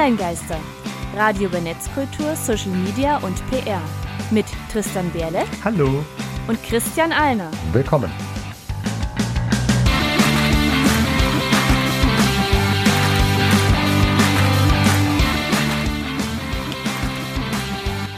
[0.00, 0.56] Online-Geister.
[1.14, 3.82] Radio über Netzkultur, Social Media und PR.
[4.30, 5.44] Mit Tristan Berle.
[5.62, 6.02] Hallo.
[6.48, 7.50] Und Christian Alner.
[7.74, 8.10] Willkommen.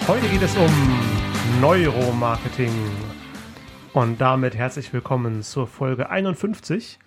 [0.07, 2.71] Heute geht es um Neuromarketing.
[3.93, 7.01] Und damit herzlich willkommen zur Folge 51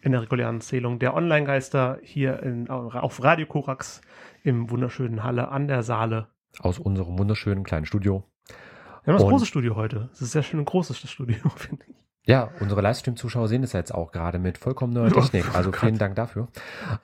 [0.00, 4.00] in der regulären Zählung der Online-Geister hier in, auf Radio Korax
[4.42, 6.28] im wunderschönen Halle an der Saale.
[6.58, 8.24] Aus unserem wunderschönen kleinen Studio.
[9.04, 10.10] Wir haben das große Studio heute.
[10.12, 11.96] Es ist sehr schön ein großes Studio, finde ich.
[12.24, 15.44] Ja, unsere Livestream-Zuschauer sehen es jetzt auch gerade mit vollkommen neuer Technik.
[15.52, 16.46] Oh, also vielen Dank dafür.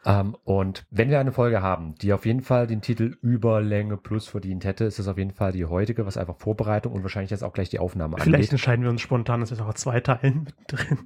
[0.05, 4.29] Ähm, und wenn wir eine Folge haben, die auf jeden Fall den Titel Überlänge Plus
[4.29, 7.43] verdient hätte, ist es auf jeden Fall die heutige, was einfach Vorbereitung und wahrscheinlich jetzt
[7.43, 8.53] auch gleich die Aufnahme Vielleicht angeht.
[8.53, 10.99] entscheiden wir uns spontan, dass wir es auch zwei Teilen mit drin.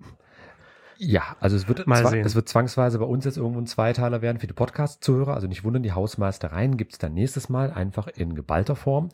[1.05, 2.24] Ja, also es wird, Mal sehen.
[2.24, 5.35] es wird zwangsweise bei uns jetzt irgendwo ein Zweiteiler werden für die Podcast-Zuhörer.
[5.35, 9.09] Also nicht wundern, die Hausmeistereien gibt es dann nächstes Mal einfach in geballter Form.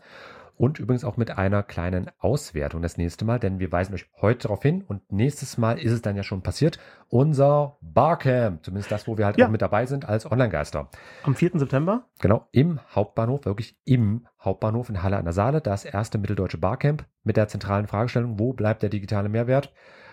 [0.54, 4.48] Und übrigens auch mit einer kleinen Auswertung das nächste Mal, denn wir weisen euch heute
[4.48, 9.06] darauf hin und nächstes Mal ist es dann ja schon passiert, unser Barcamp, zumindest das,
[9.06, 9.46] wo wir halt ja.
[9.46, 10.90] auch mit dabei sind als Online-Geister.
[11.22, 11.52] Am 4.
[11.54, 12.04] September?
[12.20, 17.06] Genau, im Hauptbahnhof, wirklich im Hauptbahnhof in Halle an der Saale, das erste mitteldeutsche Barcamp
[17.22, 19.72] mit der zentralen Fragestellung, wo bleibt der digitale Mehrwert?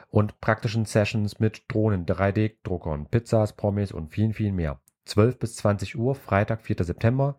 [0.09, 4.79] Und praktischen Sessions mit Drohnen, 3D-Druckern, Pizzas, Promis und vielen, vielen mehr.
[5.05, 6.83] 12 bis 20 Uhr, Freitag, 4.
[6.83, 7.37] September.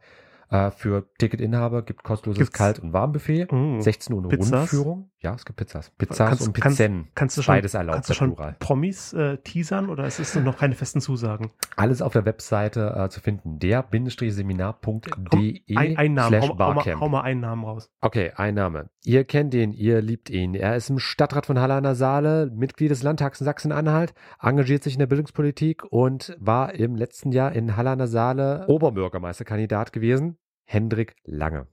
[0.51, 2.59] Äh, für Ticketinhaber gibt kostenloses Gibt's?
[2.59, 3.49] Kalt- und Warmbuffet.
[3.51, 4.61] Mm, 16 Uhr eine Pizzas?
[4.61, 5.11] Rundführung.
[5.27, 5.91] Ja, es gibt Pizzas.
[5.99, 6.87] Pizzas kannst, und Pizzen.
[6.87, 8.55] Kannst, kannst du schon, Beides erlaubt, kannst du schon Plural.
[8.61, 11.51] Promis äh, teasern oder ist es noch keine festen Zusagen?
[11.75, 13.59] Alles auf der Webseite äh, zu finden.
[13.59, 17.91] der-seminar.de ein, ein Name, hau, hau, hau mal einen Namen raus.
[18.01, 18.89] Okay, ein Name.
[19.03, 20.55] Ihr kennt ihn, ihr liebt ihn.
[20.55, 24.85] Er ist im Stadtrat von Halle an der Saale, Mitglied des Landtags in Sachsen-Anhalt, engagiert
[24.85, 29.93] sich in der Bildungspolitik und war im letzten Jahr in Halle an der Saale Oberbürgermeisterkandidat
[29.93, 30.37] gewesen.
[30.67, 31.67] Hendrik Lange.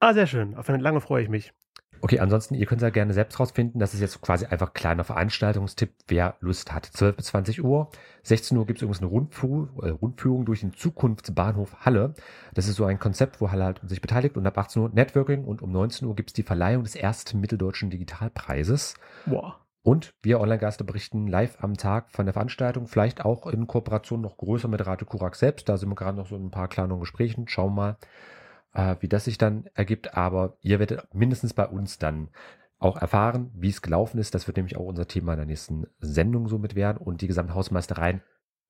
[0.00, 0.54] Ah, sehr schön.
[0.54, 1.52] Auf eine Lange freue ich mich.
[2.00, 3.80] Okay, ansonsten, ihr könnt es ja gerne selbst rausfinden.
[3.80, 6.86] Das ist jetzt quasi einfach kleiner Veranstaltungstipp, wer Lust hat.
[6.86, 7.88] 12 bis 20 Uhr.
[8.22, 12.14] 16 Uhr gibt es übrigens eine Rundfu äh, Rundführung durch den Zukunftsbahnhof Halle.
[12.54, 14.36] Das ist so ein Konzept, wo Halle halt sich beteiligt.
[14.36, 17.40] Und ab 18 Uhr Networking und um 19 Uhr gibt es die Verleihung des ersten
[17.40, 18.94] mitteldeutschen Digitalpreises.
[19.26, 19.60] Boah.
[19.86, 24.36] Und wir Online-Geister berichten live am Tag von der Veranstaltung, vielleicht auch in Kooperation noch
[24.36, 25.68] größer mit Radio Kurak selbst.
[25.68, 27.46] Da sind wir gerade noch so in ein paar kleinen Gesprächen.
[27.46, 27.96] Schauen mal,
[28.76, 30.16] äh, wie das sich dann ergibt.
[30.16, 32.28] Aber ihr werdet mindestens bei uns dann
[32.78, 34.34] auch erfahren, wie es gelaufen ist.
[34.34, 36.98] Das wird nämlich auch unser Thema in der nächsten Sendung somit werden.
[36.98, 38.20] Und die gesamten Hausmeistereien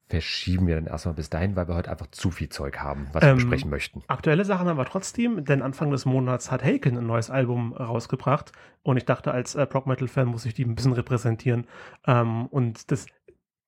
[0.09, 3.23] verschieben wir dann erstmal bis dahin, weil wir heute einfach zu viel Zeug haben, was
[3.23, 4.05] wir ähm, besprechen möchten.
[4.07, 8.53] Aktuelle Sachen haben wir trotzdem, denn Anfang des Monats hat Haken ein neues Album rausgebracht
[8.85, 11.67] und ich dachte, als äh, Prog Metal Fan muss ich die ein bisschen repräsentieren.
[12.07, 13.07] Ähm, und das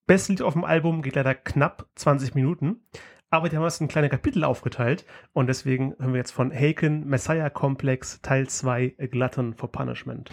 [0.07, 2.85] beste Lied auf dem Album geht leider knapp 20 Minuten,
[3.31, 7.07] aber die haben uns ein kleines Kapitel aufgeteilt und deswegen hören wir jetzt von Haken
[7.07, 10.31] Messiah Complex Teil 2 A Glutton for Punishment.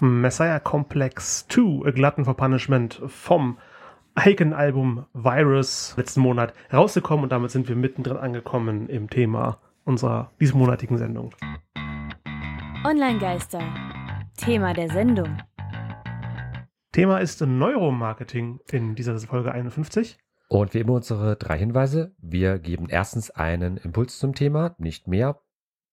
[0.00, 3.58] Messiah Complex 2 A Glutton for Punishment vom
[4.18, 10.98] Haken-Album Virus letzten Monat rausgekommen und damit sind wir mittendrin angekommen im Thema unserer diesmonatigen
[10.98, 11.34] Sendung.
[12.84, 13.60] Online-Geister.
[14.36, 15.38] Thema der Sendung.
[16.92, 20.18] Thema ist Neuromarketing in dieser Folge 51.
[20.48, 22.14] Und wie immer unsere drei Hinweise.
[22.18, 25.40] Wir geben erstens einen Impuls zum Thema, nicht mehr.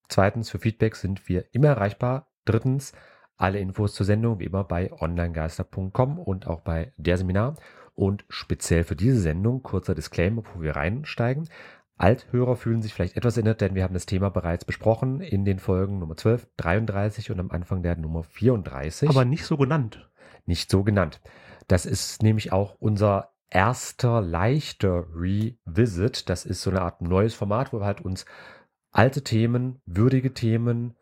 [0.07, 2.31] Zweitens, für Feedback sind wir immer erreichbar.
[2.45, 2.93] Drittens,
[3.37, 7.55] alle Infos zur Sendung wie immer bei onlinegeister.com und auch bei der Seminar.
[7.95, 11.49] Und speziell für diese Sendung, kurzer Disclaimer, bevor wir reinsteigen.
[11.97, 15.59] Althörer fühlen sich vielleicht etwas erinnert, denn wir haben das Thema bereits besprochen in den
[15.59, 19.09] Folgen Nummer 12, 33 und am Anfang der Nummer 34.
[19.09, 20.09] Aber nicht so genannt.
[20.45, 21.21] Nicht so genannt.
[21.67, 26.29] Das ist nämlich auch unser erster leichter Revisit.
[26.29, 28.25] Das ist so eine Art neues Format, wo wir halt uns
[28.91, 30.95] alte Themen, würdige Themen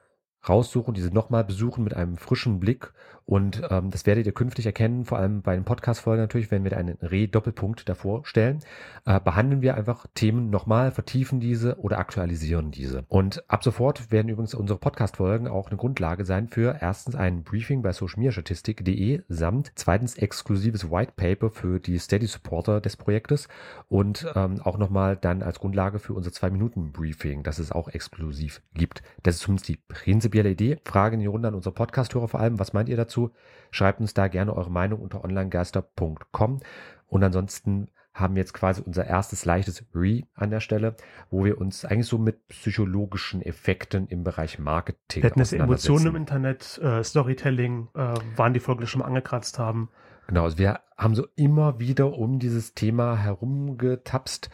[0.47, 2.93] raussuchen, diese nochmal besuchen mit einem frischen Blick
[3.25, 6.75] und ähm, das werdet ihr künftig erkennen, vor allem bei den Podcast-Folgen natürlich, wenn wir
[6.75, 8.59] einen Re-Doppelpunkt davor stellen,
[9.05, 13.05] äh, behandeln wir einfach Themen nochmal, vertiefen diese oder aktualisieren diese.
[13.07, 17.81] Und ab sofort werden übrigens unsere Podcast-Folgen auch eine Grundlage sein für erstens ein Briefing
[17.81, 23.47] bei socialmediastatistik.de samt zweitens exklusives White Paper für die Steady Supporter des Projektes
[23.87, 29.01] und ähm, auch nochmal dann als Grundlage für unser Zwei-Minuten-Briefing, das es auch exklusiv gibt.
[29.23, 30.77] Das ist zumindest die prinzipielle Idee.
[30.83, 33.12] Frage in die Runde an unsere Podcast-Hörer vor allem, was meint ihr dazu?
[33.13, 33.31] Dazu.
[33.71, 36.59] Schreibt uns da gerne eure Meinung unter onlinegeister.com.
[37.07, 40.95] Und ansonsten haben wir jetzt quasi unser erstes leichtes Re an der Stelle,
[41.31, 46.77] wo wir uns eigentlich so mit psychologischen Effekten im Bereich Marketing Wir Emotionen im Internet,
[46.77, 49.89] äh, Storytelling, äh, waren die Folgen schon mal angekratzt haben.
[50.27, 54.51] Genau, also wir haben so immer wieder um dieses Thema herumgetapst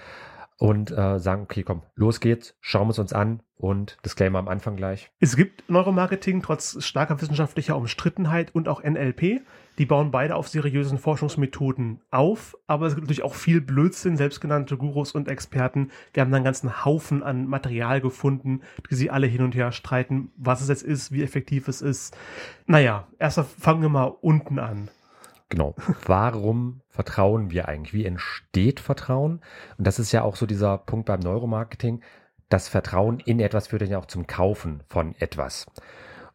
[0.59, 4.49] und äh, sagen, okay, komm, los geht's, schauen wir es uns an und Disclaimer am
[4.49, 5.09] Anfang gleich.
[5.19, 9.41] Es gibt Neuromarketing trotz starker wissenschaftlicher Umstrittenheit und auch NLP.
[9.77, 14.75] Die bauen beide auf seriösen Forschungsmethoden auf, aber es gibt natürlich auch viel Blödsinn, selbstgenannte
[14.75, 15.91] Gurus und Experten.
[16.13, 18.61] Wir haben einen ganzen Haufen an Material gefunden,
[18.91, 22.17] die sie alle hin und her streiten, was es jetzt ist, wie effektiv es ist.
[22.67, 24.89] Naja, erst fangen wir mal unten an.
[25.49, 25.75] Genau.
[26.05, 27.93] Warum vertrauen wir eigentlich?
[27.93, 29.41] Wie entsteht Vertrauen?
[29.77, 32.01] Und das ist ja auch so dieser Punkt beim Neuromarketing.
[32.49, 35.65] Das Vertrauen in etwas führt dann ja auch zum Kaufen von etwas.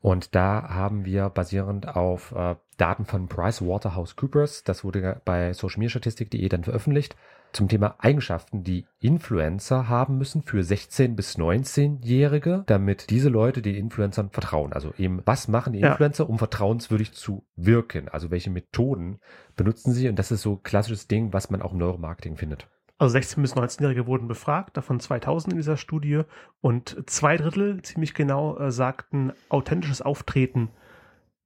[0.01, 6.65] Und da haben wir basierend auf äh, Daten von PricewaterhouseCoopers, das wurde bei socialmediastatistik.de dann
[6.65, 7.17] veröffentlicht,
[7.55, 13.75] zum Thema Eigenschaften, die Influencer haben müssen für 16- bis 19-Jährige, damit diese Leute den
[13.75, 14.73] Influencern vertrauen.
[14.73, 16.31] Also eben, was machen die Influencer, ja.
[16.31, 18.09] um vertrauenswürdig zu wirken?
[18.09, 19.21] Also welche Methoden
[19.57, 20.09] benutzen sie?
[20.09, 22.69] Und das ist so klassisches Ding, was man auch im Neuromarketing findet.
[22.99, 26.23] Also 16- bis 19-Jährige wurden befragt, davon 2000 in dieser Studie.
[26.61, 30.71] Und zwei Drittel, ziemlich genau, äh, sagten, authentisches Auftreten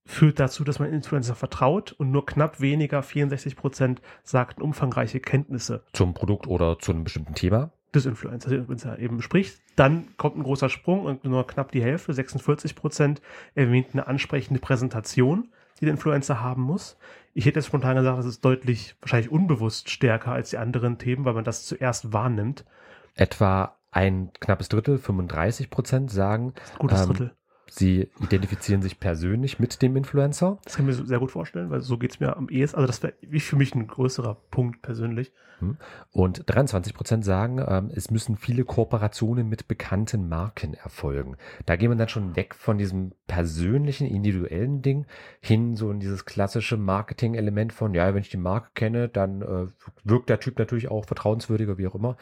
[0.08, 5.84] führt dazu, dass man Influencer vertraut und nur knapp weniger, 64 Prozent, sagten umfangreiche Kenntnisse.
[5.92, 7.72] Zum Produkt oder zu einem bestimmten Thema?
[7.94, 9.60] Des Influencers, der Influencer eben spricht.
[9.76, 13.20] Dann kommt ein großer Sprung und nur knapp die Hälfte, 46 Prozent,
[13.54, 16.96] erwähnt eine ansprechende Präsentation, die der Influencer haben muss.
[17.34, 21.26] Ich hätte jetzt spontan gesagt, das ist deutlich, wahrscheinlich unbewusst stärker als die anderen Themen,
[21.26, 22.64] weil man das zuerst wahrnimmt.
[23.14, 26.54] Etwa ein knappes Drittel, 35 Prozent sagen.
[26.78, 27.34] Gutes ähm, Drittel.
[27.70, 30.58] Sie identifizieren sich persönlich mit dem Influencer.
[30.64, 32.76] Das kann ich mir sehr gut vorstellen, weil so geht es mir am ehesten.
[32.76, 35.32] Also das wäre für mich ein größerer Punkt persönlich.
[35.60, 35.76] Hm.
[36.12, 41.36] Und 23 Prozent sagen, ähm, es müssen viele Kooperationen mit bekannten Marken erfolgen.
[41.66, 45.06] Da gehen wir dann schon weg von diesem persönlichen, individuellen Ding
[45.40, 49.66] hin so in dieses klassische Marketing-Element von, ja, wenn ich die Marke kenne, dann äh,
[50.04, 52.16] wirkt der Typ natürlich auch vertrauenswürdiger, wie auch immer.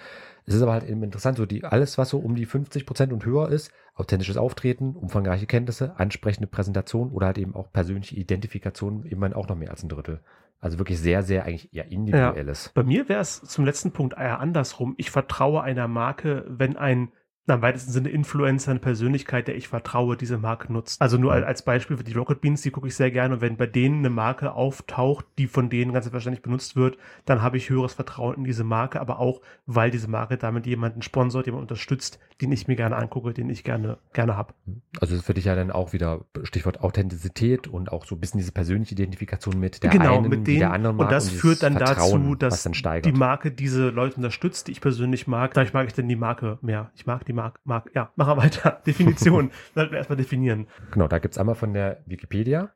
[0.46, 3.12] Es ist aber halt eben interessant, so die, alles, was so um die 50 Prozent
[3.12, 9.04] und höher ist, authentisches Auftreten, umfangreiche Kenntnisse, ansprechende Präsentation oder halt eben auch persönliche Identifikation,
[9.04, 10.20] immerhin auch noch mehr als ein Drittel.
[10.60, 12.66] Also wirklich sehr, sehr eigentlich eher individuelles.
[12.66, 12.70] Ja.
[12.74, 14.94] Bei mir wäre es zum letzten Punkt eher andersrum.
[14.98, 17.10] Ich vertraue einer Marke, wenn ein
[17.54, 21.00] im weitesten Sinne Influencer, eine Persönlichkeit, der ich vertraue, diese Marke nutzt.
[21.00, 23.34] Also nur als Beispiel für die Rocket Beans, die gucke ich sehr gerne.
[23.34, 27.42] Und wenn bei denen eine Marke auftaucht, die von denen ganz wahrscheinlich benutzt wird, dann
[27.42, 31.46] habe ich höheres Vertrauen in diese Marke, aber auch, weil diese Marke damit jemanden sponsort,
[31.46, 34.52] jemanden unterstützt, den ich mir gerne angucke, den ich gerne, gerne habe.
[35.00, 38.20] Also das ist für dich ja dann auch wieder Stichwort Authentizität und auch so ein
[38.20, 41.08] bisschen diese persönliche Identifikation mit der genau, einen, mit denen, der anderen Marke.
[41.08, 42.68] Und das und führt dann dazu, dass
[43.04, 45.54] die Marke diese Leute unterstützt, die ich persönlich mag.
[45.54, 46.90] Dadurch mag ich dann die Marke mehr.
[46.94, 48.82] Ich mag die Mark, Mark, ja, machen wir weiter.
[48.86, 49.52] Definition.
[49.74, 50.66] Sollten wir erstmal definieren.
[50.90, 52.72] Genau, da gibt es einmal von der Wikipedia.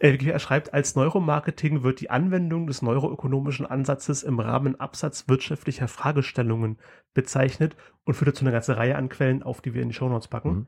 [0.00, 5.88] Äh, Wikipedia schreibt, als Neuromarketing wird die Anwendung des neuroökonomischen Ansatzes im Rahmen Absatz wirtschaftlicher
[5.88, 6.78] Fragestellungen
[7.14, 10.28] bezeichnet und führt dazu eine ganze Reihe an Quellen auf, die wir in die Shownotes
[10.28, 10.50] packen.
[10.50, 10.66] Mhm.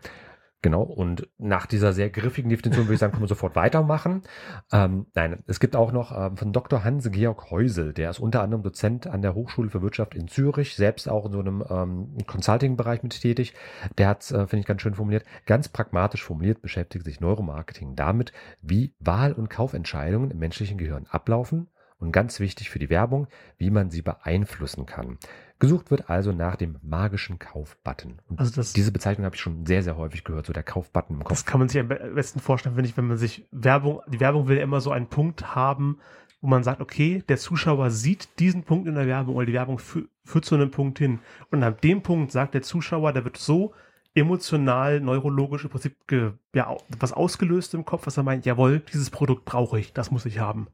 [0.62, 4.22] Genau, und nach dieser sehr griffigen Definition würde ich sagen, können wir sofort weitermachen.
[4.70, 6.84] Ähm, nein, es gibt auch noch ähm, von Dr.
[6.84, 11.08] Hans-Georg Heusel, der ist unter anderem Dozent an der Hochschule für Wirtschaft in Zürich, selbst
[11.08, 13.54] auch in so einem ähm, Consulting-Bereich mit tätig.
[13.96, 18.32] Der hat äh, finde ich, ganz schön formuliert, ganz pragmatisch formuliert, beschäftigt sich Neuromarketing damit,
[18.60, 21.68] wie Wahl- und Kaufentscheidungen im menschlichen Gehirn ablaufen
[21.98, 25.18] und ganz wichtig für die Werbung, wie man sie beeinflussen kann.
[25.60, 28.20] Gesucht wird also nach dem magischen Kaufbutton.
[28.28, 31.16] Und also das, diese Bezeichnung habe ich schon sehr, sehr häufig gehört, so der Kaufbutton
[31.16, 31.36] im Kopf.
[31.36, 34.48] Das kann man sich am besten vorstellen, wenn ich, wenn man sich Werbung, die Werbung
[34.48, 35.98] will immer so einen Punkt haben,
[36.40, 39.78] wo man sagt, okay, der Zuschauer sieht diesen Punkt in der Werbung oder die Werbung
[39.78, 41.20] führt zu einem Punkt hin.
[41.50, 43.74] Und an dem Punkt sagt der Zuschauer, der wird so
[44.14, 45.94] emotional, neurologisch im Prinzip
[46.54, 50.26] ja, was ausgelöst im Kopf, was er meint, jawohl, dieses Produkt brauche ich, das muss
[50.26, 50.68] ich haben.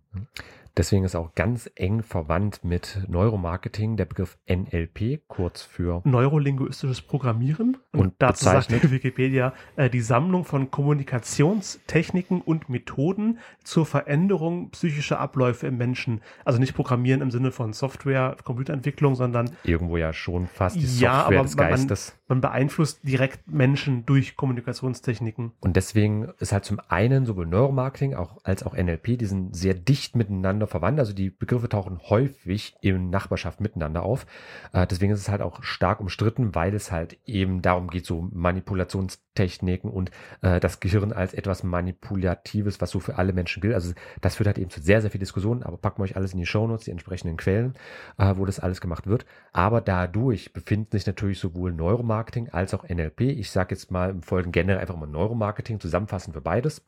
[0.77, 7.79] Deswegen ist auch ganz eng verwandt mit Neuromarketing der Begriff NLP, kurz für Neurolinguistisches Programmieren.
[7.93, 15.19] Und, und dazu sagt Wikipedia äh, die Sammlung von Kommunikationstechniken und Methoden zur Veränderung psychischer
[15.19, 16.21] Abläufe im Menschen.
[16.45, 21.21] Also nicht Programmieren im Sinne von Software, Computerentwicklung, sondern irgendwo ja schon fast die ja,
[21.21, 22.19] Software des Geistes.
[22.29, 25.53] Man, man beeinflusst direkt Menschen durch Kommunikationstechniken.
[25.61, 30.17] Und deswegen ist halt zum einen sowohl Neuromarketing auch, als auch NLP diesen sehr dicht
[30.17, 30.99] miteinander miteinander verwandt.
[30.99, 34.27] Also die Begriffe tauchen häufig in Nachbarschaft miteinander auf.
[34.73, 38.29] Äh, deswegen ist es halt auch stark umstritten, weil es halt eben darum geht, so
[38.33, 40.11] Manipulations Techniken und
[40.43, 43.75] äh, das Gehirn als etwas Manipulatives, was so für alle Menschen gilt.
[43.75, 46.33] Also das führt halt eben zu sehr, sehr viel Diskussionen, aber packen wir euch alles
[46.33, 47.75] in die Shownotes, die entsprechenden Quellen,
[48.19, 49.25] äh, wo das alles gemacht wird.
[49.53, 53.21] Aber dadurch befinden sich natürlich sowohl Neuromarketing als auch NLP.
[53.21, 56.85] Ich sage jetzt mal im Folgen generell einfach mal Neuromarketing, zusammenfassend für beides.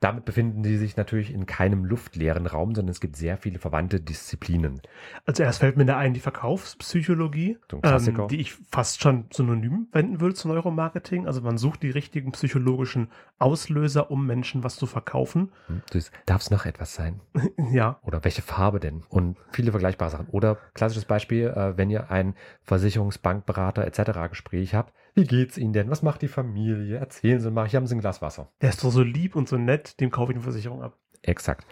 [0.00, 4.00] Damit befinden sie sich natürlich in keinem luftleeren Raum, sondern es gibt sehr viele verwandte
[4.00, 4.80] Disziplinen.
[5.26, 10.20] Also erst fällt mir da ein die Verkaufspsychologie, ähm, die ich fast schon synonym wenden
[10.20, 11.26] würde zu Neuromarketing.
[11.26, 15.50] Also man sucht die richtigen psychologischen Auslöser, um Menschen was zu verkaufen.
[15.66, 15.82] Hm,
[16.26, 17.20] Darf es noch etwas sein?
[17.72, 19.02] ja, Oder welche Farbe denn?
[19.08, 20.26] Und viele vergleichbare Sachen.
[20.28, 24.28] Oder klassisches Beispiel, äh, wenn ihr ein Versicherungsbankberater etc.
[24.28, 24.92] Gespräch habt.
[25.14, 25.90] Wie geht's Ihnen denn?
[25.90, 26.98] Was macht die Familie?
[26.98, 27.68] Erzählen Sie mal.
[27.68, 28.48] Hier haben Sie ein Glas Wasser.
[28.60, 30.96] der ist doch so lieb und so nett, dem kaufe ich eine Versicherung ab.
[31.22, 31.66] Exakt.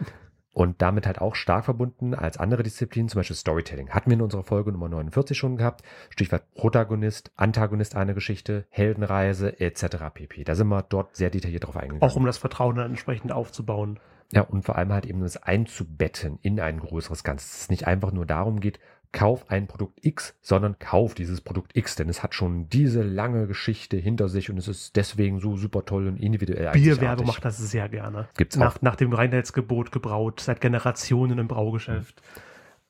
[0.59, 3.91] Und damit halt auch stark verbunden als andere Disziplinen, zum Beispiel Storytelling.
[3.91, 5.83] Hatten wir in unserer Folge Nummer 49 schon gehabt.
[6.11, 9.99] Stichwort Protagonist, Antagonist einer Geschichte, Heldenreise etc.
[10.13, 10.43] pp.
[10.43, 12.03] Da sind wir dort sehr detailliert drauf eingegangen.
[12.03, 14.01] Auch um das Vertrauen dann entsprechend aufzubauen.
[14.33, 17.51] Ja, und vor allem halt eben das einzubetten in ein größeres Ganzes.
[17.51, 18.79] Dass es nicht einfach nur darum geht,
[19.13, 23.47] kauf ein Produkt X, sondern kauf dieses Produkt X, denn es hat schon diese lange
[23.47, 26.71] Geschichte hinter sich und es ist deswegen so super toll und individuell.
[26.73, 27.27] Bierwerbung einzigartig.
[27.27, 28.29] macht das sehr gerne.
[28.37, 28.83] Gibt's nach, auch.
[28.83, 32.21] nach dem Reinheitsgebot gebraut, seit Generationen im Braugeschäft.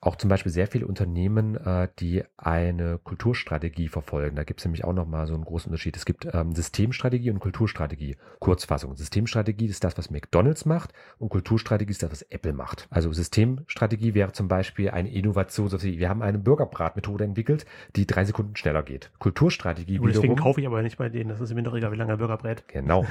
[0.01, 4.37] Auch zum Beispiel sehr viele Unternehmen, äh, die eine Kulturstrategie verfolgen.
[4.37, 5.97] Da gibt es nämlich auch nochmal so einen großen Unterschied.
[5.97, 8.17] Es gibt ähm, Systemstrategie und Kulturstrategie.
[8.39, 8.95] Kurzfassung.
[8.95, 12.87] Systemstrategie ist das, was McDonalds macht und Kulturstrategie ist das, was Apple macht.
[12.91, 15.69] Also Systemstrategie wäre zum Beispiel eine Innovation.
[15.69, 19.11] so wie Wir haben eine Burgerbratmethode entwickelt, die drei Sekunden schneller geht.
[19.19, 20.39] Kulturstrategie Und deswegen wiederum.
[20.39, 21.29] kaufe ich aber nicht bei denen.
[21.29, 22.69] Das ist mir doch egal, wie lange der Burger brät.
[22.69, 23.05] Genau.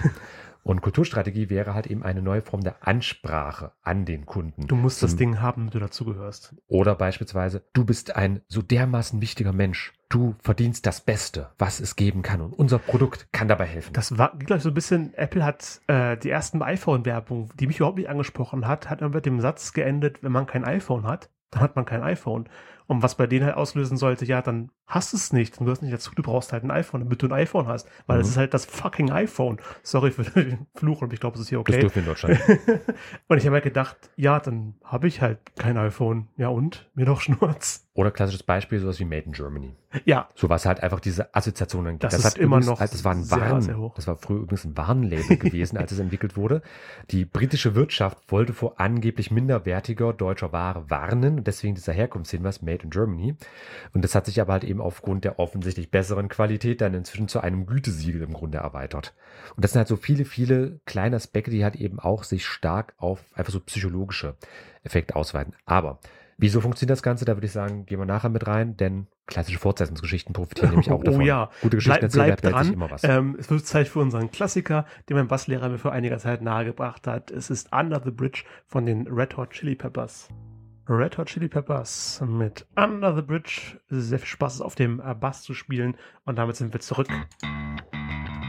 [0.63, 4.67] Und Kulturstrategie wäre halt eben eine neue Form der Ansprache an den Kunden.
[4.67, 6.55] Du musst das Ding haben, damit du dazugehörst.
[6.77, 9.93] Oder beispielsweise, du bist ein so dermaßen wichtiger Mensch.
[10.09, 12.39] Du verdienst das Beste, was es geben kann.
[12.39, 13.93] Und unser Produkt kann dabei helfen.
[13.93, 17.77] Das war, glaube ich, so ein bisschen, Apple hat äh, die ersten iPhone-Werbung, die mich
[17.77, 21.31] überhaupt nicht angesprochen hat, hat immer mit dem Satz geendet, wenn man kein iPhone hat,
[21.49, 22.47] dann hat man kein iPhone.
[22.87, 25.81] Und was bei denen halt auslösen sollte, ja, dann hast du es nicht, dann gehörst
[25.81, 27.87] nicht dazu, du brauchst halt ein iPhone, damit du ein iPhone hast.
[28.05, 28.31] Weil es Mhm.
[28.31, 29.57] ist halt das fucking iPhone.
[29.83, 31.81] Sorry für den Fluch, aber ich glaube, es ist hier Das okay.
[31.81, 32.39] dürfen wir in Deutschland.
[33.27, 36.27] und ich habe mir gedacht, ja, dann habe ich halt kein iPhone.
[36.37, 36.89] Ja und?
[36.93, 37.86] Mir doch Schnurz.
[37.97, 39.73] Oder klassisches Beispiel, sowas wie Made in Germany.
[40.05, 42.03] Ja, So was halt einfach diese Assoziationen angeht.
[42.03, 44.17] Das ist hat immer übrigens, noch halt, das war ein sehr, Warn, sehr das war
[44.17, 46.61] früher übrigens ein Warnlabel gewesen, als es entwickelt wurde.
[47.09, 52.83] Die britische Wirtschaft wollte vor angeblich minderwertiger deutscher Ware warnen und deswegen dieser Herkunftshinweis Made
[52.83, 53.35] in Germany.
[53.93, 57.39] Und das hat sich aber halt eben aufgrund der offensichtlich besseren Qualität dann inzwischen zu
[57.39, 59.15] einem Gütesiegel im Grunde erweitert.
[59.55, 62.93] Und das sind halt so viele, viele kleine Aspekte, die halt eben auch sich stark
[62.97, 64.35] auf einfach so psychologische
[64.83, 65.55] Effekte ausweiten.
[65.65, 65.97] Aber
[66.37, 67.25] wieso funktioniert das Ganze?
[67.25, 70.99] Da würde ich sagen, gehen wir nachher mit rein, denn klassische Fortsetzungsgeschichten profitieren nämlich auch
[71.01, 71.21] Oh davon.
[71.21, 71.49] ja.
[71.61, 72.73] Gute Geschichten bleib, erzählen, sich dran.
[72.73, 73.03] immer was.
[73.03, 77.07] Ähm, es wird Zeit für unseren Klassiker, den mein Basslehrer mir vor einiger Zeit nahegebracht
[77.07, 77.31] hat.
[77.31, 80.29] Es ist Under the Bridge von den Red Hot Chili Peppers.
[80.89, 83.77] Red Hot Chili Peppers mit Under the Bridge.
[83.89, 85.97] Sehr viel Spaß, es auf dem äh, Bass zu spielen.
[86.23, 87.09] Und damit sind wir zurück.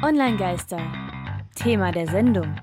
[0.03, 0.79] Online-Geister.
[1.57, 2.55] Thema der Sendung.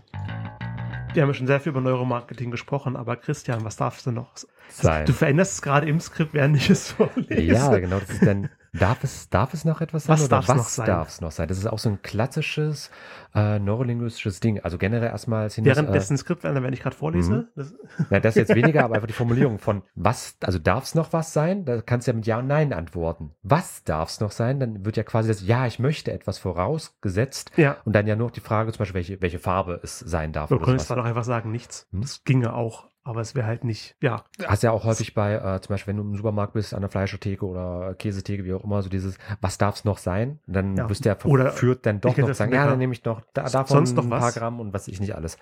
[1.16, 4.32] Wir haben ja schon sehr viel über Neuromarketing gesprochen, aber Christian, was darfst du noch?
[4.70, 5.06] Sein.
[5.06, 7.42] Du veränderst es gerade im Skript, während ich es vorlese.
[7.42, 8.00] Ja, genau.
[8.00, 10.13] Das ist dann, darf es, darf es noch etwas sein?
[10.13, 10.86] Was oder darf's was noch sein?
[10.86, 11.48] darf es noch sein?
[11.48, 12.91] Das ist auch so ein klassisches
[13.34, 14.60] äh, neurolinguistisches Ding.
[14.62, 17.34] Also generell erstmal als Hinweis, Währenddessen Skript verändern, wenn ich gerade vorlese.
[17.34, 17.48] Mhm.
[17.55, 17.74] Das,
[18.10, 21.34] Na, das jetzt weniger, aber einfach die Formulierung von was, also darf es noch was
[21.34, 21.65] sein?
[21.65, 23.32] Da kannst du ja mit Ja und Nein antworten.
[23.44, 24.60] Was darf es noch sein?
[24.60, 27.77] Dann wird ja quasi das Ja, ich möchte etwas vorausgesetzt ja.
[27.86, 30.50] und dann ja nur noch die Frage, zum Beispiel, welche, welche Farbe es sein darf.
[30.50, 31.88] Du könntest dann auch einfach sagen, nichts.
[31.91, 32.01] Hm?
[32.01, 34.24] Das ginge auch, aber es wäre halt nicht, ja.
[34.46, 36.90] Hast ja auch häufig bei, äh, zum Beispiel, wenn du im Supermarkt bist, an der
[36.90, 40.40] Fleischertheke oder Käsetheke, wie auch immer, so dieses, was darf es noch sein?
[40.48, 40.90] Und dann Ja.
[40.90, 43.22] wirst du ja Oder- verführt, dann doch noch das sagen, ja, dann nehme ich noch
[43.34, 44.36] da, davon sonst noch ein paar was?
[44.36, 45.38] Gramm und was weiß ich nicht alles.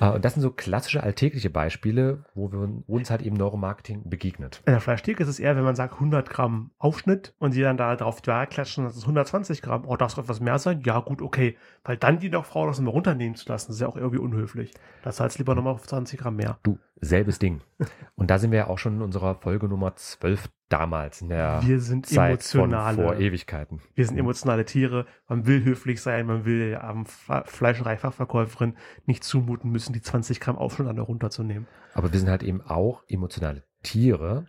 [0.00, 4.62] Äh, und das sind so klassische alltägliche Beispiele, wo wir uns halt eben Neuromarketing begegnet.
[4.66, 7.76] In der Fleischtheke ist es eher, wenn man sagt 100 Gramm Aufschnitt und die dann
[7.78, 9.84] da drauf klatschen, das ist 120 Gramm.
[9.86, 10.82] Oh, darf es etwas mehr sein?
[10.84, 11.56] Ja, gut, okay.
[11.84, 14.18] Weil dann die noch Frau das immer runternehmen zu lassen, das ist ja auch irgendwie
[14.18, 14.74] unhöflich.
[15.02, 16.58] Da zahlst du lieber nochmal auf 20 Gramm mehr.
[16.62, 17.60] Du, selbes Ding.
[18.16, 21.60] Und da sind wir ja auch schon in unserer Folge Nummer 12 damals, in der
[21.64, 23.02] Wir sind Zeit von emotionale.
[23.02, 23.80] vor Ewigkeiten.
[23.94, 25.06] Wir sind emotionale Tiere.
[25.28, 28.76] Man will höflich sein, man will Fa- Fleischerei-Fachverkäuferin
[29.06, 31.66] nicht zumuten müssen, die 20 Gramm Aufschnitt an der runterzunehmen.
[31.94, 34.46] Aber wir sind halt eben auch emotionale Tiere.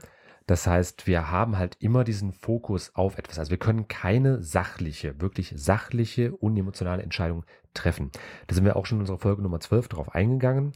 [0.47, 3.37] Das heißt, wir haben halt immer diesen Fokus auf etwas.
[3.37, 8.09] Also wir können keine sachliche, wirklich sachliche, unemotionale Entscheidung treffen.
[8.47, 10.73] Da sind wir auch schon in unserer Folge Nummer 12 drauf eingegangen.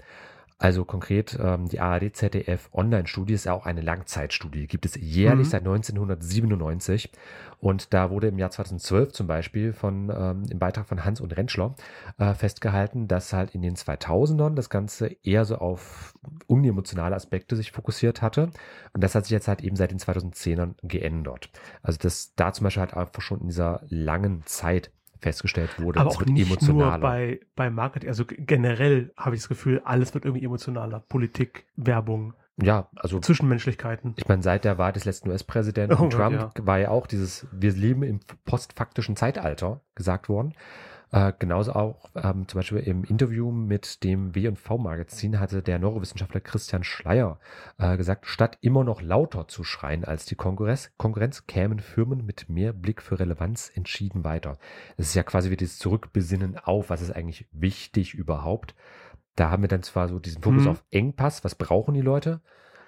[0.58, 4.68] Also konkret ähm, die ARD ZDF Online-Studie ist ja auch eine Langzeitstudie.
[4.68, 5.52] Gibt es jährlich Mhm.
[5.52, 7.12] seit 1997.
[7.60, 11.36] Und da wurde im Jahr 2012 zum Beispiel von ähm, im Beitrag von Hans und
[11.36, 11.76] Rentschler
[12.18, 16.14] äh, festgehalten, dass halt in den 2000ern das Ganze eher so auf
[16.48, 18.50] unemotionale Aspekte sich fokussiert hatte.
[18.94, 21.50] Und das hat sich jetzt halt eben seit den 2010ern geändert.
[21.82, 24.92] Also dass da zum Beispiel halt einfach schon in dieser langen Zeit
[25.24, 26.92] festgestellt wurde, Aber auch nicht emotionaler.
[26.92, 31.00] nur bei, bei Marketing, also generell habe ich das Gefühl, alles wird irgendwie emotionaler.
[31.00, 34.14] Politik, Werbung, ja, also Zwischenmenschlichkeiten.
[34.18, 36.52] Ich meine, seit der Wahl des letzten US-Präsidenten Oh Trump ja.
[36.60, 40.54] war ja auch dieses, wir leben im postfaktischen Zeitalter gesagt worden.
[41.14, 46.84] Äh, genauso auch ähm, zum Beispiel im Interview mit dem W&V-Magazin hatte der Neurowissenschaftler Christian
[46.84, 47.40] Schleier
[47.78, 52.50] äh, gesagt, statt immer noch lauter zu schreien als die Konkurrenz, Konkurrenz kämen Firmen mit
[52.50, 54.58] mehr Blick für Relevanz entschieden weiter.
[54.98, 58.74] Es ist ja quasi wie dieses Zurückbesinnen auf, was ist eigentlich wichtig überhaupt.
[59.36, 60.70] Da haben wir dann zwar so diesen Fokus Mhm.
[60.70, 62.42] auf Engpass, was brauchen die Leute,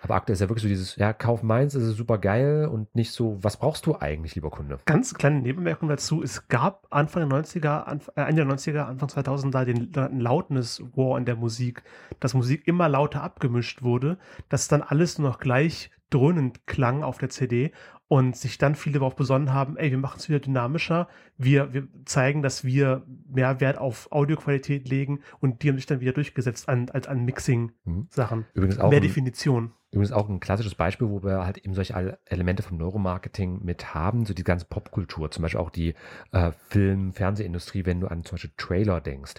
[0.05, 2.93] aber aktuell ist ja wirklich so dieses, ja, kauf meins, ist es super geil und
[2.95, 4.79] nicht so, was brauchst du eigentlich, lieber Kunde?
[4.85, 6.21] Ganz kleine Nebenmerkung dazu.
[6.21, 10.83] Es gab Anfang der 90er, Anf äh, Ende der 90er, Anfang 2000er den sogenannten Loudness
[10.95, 11.81] War in der Musik,
[12.19, 17.17] dass Musik immer lauter abgemischt wurde, dass dann alles nur noch gleich dröhnend klang auf
[17.17, 17.71] der CD
[18.07, 21.07] und sich dann viele darauf besonnen haben, ey, wir machen es wieder dynamischer,
[21.37, 26.01] wir, wir zeigen, dass wir mehr Wert auf Audioqualität legen und die haben sich dann
[26.01, 28.45] wieder durchgesetzt an, als an Mixing-Sachen.
[28.53, 29.71] Übrigens auch, Mehr ein, Definition.
[29.91, 34.25] übrigens auch ein klassisches Beispiel, wo wir halt eben solche Elemente vom Neuromarketing mit haben,
[34.25, 35.95] so die ganze Popkultur, zum Beispiel auch die
[36.31, 39.35] äh, Film-, Fernsehindustrie, wenn du an zum Beispiel Trailer denkst.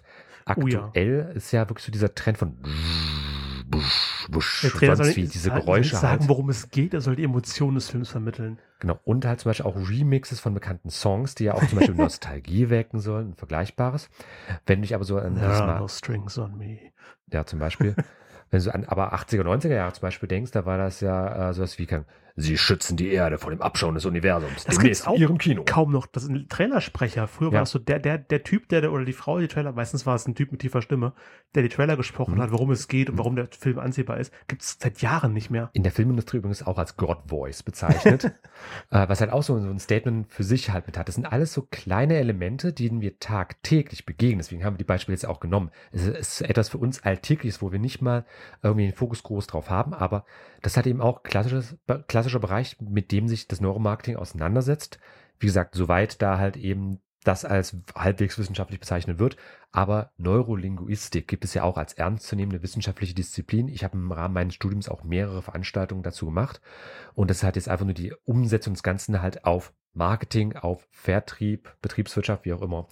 [0.56, 0.86] Oh ja.
[0.86, 2.56] Aktuell ist ja wirklich so dieser Trend von
[3.70, 6.28] busch, busch, Der Trailer soll sonst wie nicht, diese soll Geräusche nicht sagen, halt.
[6.28, 8.58] worum es geht, er soll die Emotionen des Films vermitteln.
[8.80, 8.98] Genau.
[9.04, 12.70] Und halt zum Beispiel auch Remixes von bekannten Songs, die ja auch zum Beispiel Nostalgie
[12.70, 14.08] wecken sollen und Vergleichbares.
[14.66, 16.78] Wenn du dich aber so an Mal, no strings on me.
[17.32, 17.94] ja, zum Beispiel,
[18.50, 21.54] wenn du an aber 80er, 90er Jahre zum Beispiel denkst, da war das ja äh,
[21.54, 22.04] sowas wie, kann,
[22.36, 24.64] sie schützen die Erde vor dem Abschauen des Universums.
[24.64, 25.62] Das Demnächst in auch ihrem Kino.
[25.64, 26.06] Kaum noch.
[26.06, 27.26] Das ist ein Trailersprecher.
[27.28, 27.52] Früher Ja.
[27.54, 30.04] war das so der, der, der Typ, der, der oder die Frau, die Trailer, meistens
[30.06, 31.12] war es ein Typ mit tiefer Stimme,
[31.54, 32.42] der die Trailer gesprochen Mhm.
[32.42, 33.18] hat, worum es geht und Mhm.
[33.18, 35.70] warum der Film ansehbar ist, gibt es seit Jahren nicht mehr.
[35.72, 38.24] In der Filmindustrie übrigens auch als God Voice bezeichnet,
[38.90, 41.08] äh, was halt auch so, so ein Statement für sich halt mit hat.
[41.08, 44.38] Das sind alles so kleine Elemente, denen wir tagtäglich begegnen.
[44.38, 45.70] Deswegen haben wir die Beispiele jetzt auch genommen.
[45.92, 48.24] Es ist- es ist etwas für uns Alltägliches, wo wir nicht mal
[48.62, 50.24] irgendwie den Fokus groß drauf haben, aber
[50.66, 51.76] das hat eben auch klassisches,
[52.08, 54.98] klassischer Bereich, mit dem sich das Neuromarketing auseinandersetzt.
[55.38, 59.36] Wie gesagt, soweit da halt eben das als halbwegs wissenschaftlich bezeichnet wird.
[59.70, 63.68] Aber Neurolinguistik gibt es ja auch als ernstzunehmende wissenschaftliche Disziplin.
[63.68, 66.60] Ich habe im Rahmen meines Studiums auch mehrere Veranstaltungen dazu gemacht.
[67.14, 70.88] Und das ist halt jetzt einfach nur die Umsetzung des Ganzen halt auf Marketing, auf
[70.90, 72.88] Vertrieb, Betriebswirtschaft, wie auch immer.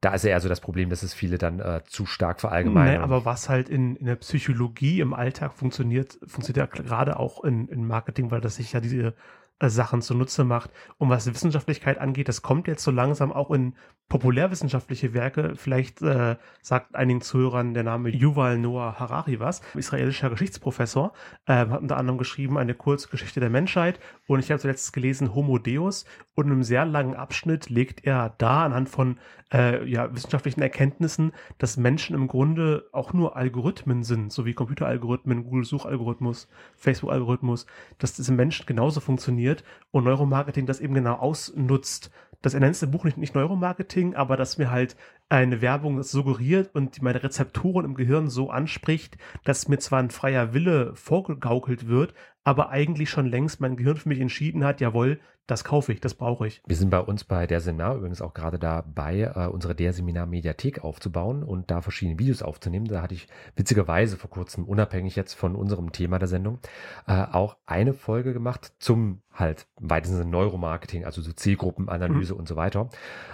[0.00, 2.98] Da ist ja eher so das Problem, dass es viele dann äh, zu stark verallgemeinern.
[2.98, 7.42] Nee, aber was halt in, in der Psychologie im Alltag funktioniert, funktioniert ja gerade auch
[7.44, 9.14] in, in Marketing, weil das sich ja diese
[9.60, 10.70] Sachen zunutze macht.
[10.98, 13.74] Und was Wissenschaftlichkeit angeht, das kommt jetzt so langsam auch in
[14.08, 15.54] populärwissenschaftliche Werke.
[15.56, 19.62] Vielleicht äh, sagt einigen Zuhörern der Name Yuval Noah Harari was.
[19.74, 21.12] Israelischer Geschichtsprofessor,
[21.46, 23.98] äh, hat unter anderem geschrieben eine Kurzgeschichte der Menschheit.
[24.26, 26.04] Und ich habe zuletzt gelesen Homo Deus.
[26.34, 29.18] Und in einem sehr langen Abschnitt legt er da anhand von
[29.52, 35.44] äh, ja, wissenschaftlichen Erkenntnissen, dass Menschen im Grunde auch nur Algorithmen sind, so wie Computeralgorithmen,
[35.44, 37.66] Google-Suchalgorithmus, Facebook-Algorithmus,
[37.98, 39.00] dass diese Menschen genauso
[39.46, 42.10] funktioniert und Neuromarketing das eben genau ausnutzt.
[42.42, 44.96] Das er Buch nicht, nicht Neuromarketing, aber dass mir halt
[45.28, 50.52] eine Werbung suggeriert und meine Rezeptoren im Gehirn so anspricht, dass mir zwar ein freier
[50.52, 52.14] Wille vorgegaukelt wird,
[52.46, 56.14] aber eigentlich schon längst mein Gehirn für mich entschieden hat, jawohl, das kaufe ich, das
[56.14, 56.62] brauche ich.
[56.64, 60.26] Wir sind bei uns bei der Seminar übrigens auch gerade dabei, äh, unsere der Seminar
[60.26, 62.86] Mediathek aufzubauen und da verschiedene Videos aufzunehmen.
[62.86, 66.60] Da hatte ich witzigerweise vor kurzem, unabhängig jetzt von unserem Thema der Sendung,
[67.08, 72.46] äh, auch eine Folge gemacht zum halt im weitesten Sinne Neuromarketing, also so Zielgruppenanalyse und
[72.46, 72.90] so weiter,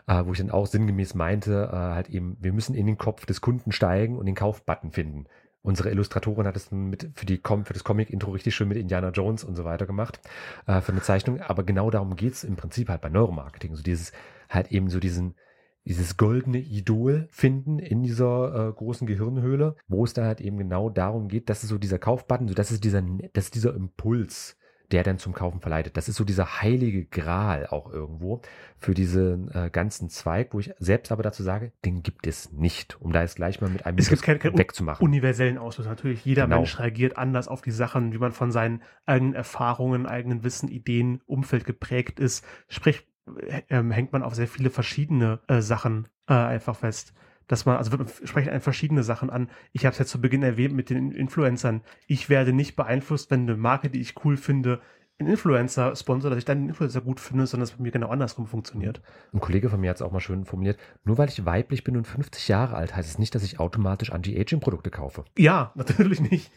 [0.06, 3.40] äh, wo ich dann auch sinngemäß meinte, halt eben, wir müssen in den Kopf des
[3.42, 5.26] Kunden steigen und den Kaufbutton finden.
[5.62, 9.10] Unsere Illustratorin hat es mit für, die Com für das Comic-Intro richtig schön mit Indiana
[9.10, 10.20] Jones und so weiter gemacht,
[10.66, 11.40] äh, für eine Zeichnung.
[11.40, 13.76] Aber genau darum geht's im Prinzip halt bei Neuromarketing.
[13.76, 14.12] So dieses,
[14.48, 15.36] halt eben so diesen,
[15.84, 20.90] dieses goldene Idol finden in dieser äh, großen Gehirnhöhle, wo es da halt eben genau
[20.90, 24.56] darum geht, dass es so dieser Kaufbutton, so das ist dieser, das ist dieser Impuls,
[24.92, 25.96] der dann zum Kaufen verleitet.
[25.96, 28.40] Das ist so dieser heilige Gral auch irgendwo
[28.78, 33.00] für diesen äh, ganzen Zweig, wo ich selbst aber dazu sage, den gibt es nicht,
[33.00, 35.04] um da jetzt gleich mal mit einem Es gibt Mythos kein- kein wegzumachen.
[35.04, 35.90] universellen Auslöser.
[35.90, 36.56] Natürlich, jeder Genau.
[36.58, 41.20] Mensch reagiert anders auf die Sachen, wie man von seinen eigenen Erfahrungen, eigenen Wissen, Ideen,
[41.26, 42.44] Umfeld geprägt ist.
[42.68, 43.06] Sprich,
[43.48, 47.14] äh, hängt man auf sehr viele verschiedene äh, Sachen äh, einfach fest.
[47.48, 49.48] Dass man, also wir sprechen ein verschiedene Sachen an.
[49.72, 51.82] Ich habe es ja zu Beginn erwähnt mit den Influencern.
[52.06, 54.80] Ich werde nicht beeinflusst, wenn eine Marke, die ich cool finde,
[55.22, 57.90] einen Influencer sponsor, dass ich dann den Influencer gut finde, sondern dass es bei mir
[57.90, 59.00] genau andersrum funktioniert.
[59.32, 61.96] Ein Kollege von mir hat es auch mal schön formuliert, nur weil ich weiblich bin
[61.96, 65.24] und 50 Jahre alt, heißt es nicht, dass ich automatisch Anti-Aging-Produkte kaufe.
[65.38, 66.50] Ja, natürlich nicht.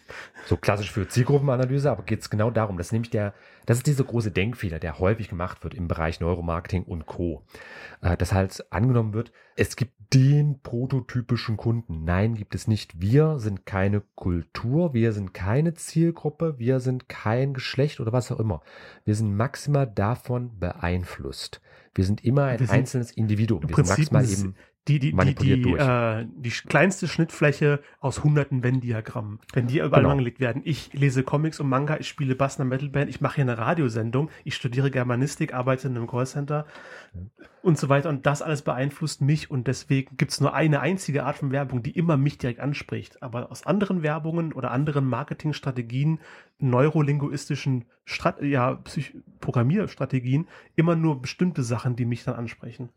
[0.45, 2.77] So klassisch für Zielgruppenanalyse, aber geht es genau darum.
[2.77, 3.33] Das ist nämlich der,
[3.65, 7.43] das ist dieser große Denkfehler, der häufig gemacht wird im Bereich Neuromarketing und Co.
[8.01, 12.03] Äh, dass halt angenommen wird, es gibt den prototypischen Kunden.
[12.05, 13.01] Nein, gibt es nicht.
[13.01, 18.39] Wir sind keine Kultur, wir sind keine Zielgruppe, wir sind kein Geschlecht oder was auch
[18.39, 18.61] immer.
[19.03, 21.61] Wir sind maximal davon beeinflusst.
[21.93, 23.63] Wir sind immer ein sind einzelnes Individuum.
[23.63, 24.55] Im Wir sind Prinzip maximal ist- eben
[24.87, 25.81] Die, die, die, manipuliert die, durch.
[25.81, 29.39] äh, die kleinste Schnittfläche aus hunderten Venn-Diagrammen.
[29.53, 30.11] Wenn die überall Genau.
[30.11, 30.61] angelegt werden.
[30.63, 33.57] Ich lese Comics und Manga, ich spiele Bass in einer Metalband, ich mache hier eine
[33.57, 36.67] Radiosendung, ich studiere Germanistik, arbeite in einem Callcenter
[37.65, 38.09] und so weiter.
[38.09, 41.81] Und das alles beeinflusst mich und deswegen gibt es nur eine einzige Art von Werbung,
[41.81, 43.23] die immer mich direkt anspricht.
[43.23, 46.19] Aber aus anderen Werbungen oder anderen Marketingstrategien,
[46.59, 48.79] neurolinguistischen Strat ja,
[49.41, 52.89] Programmierstrategien, immer nur bestimmte Sachen, die mich dann ansprechen.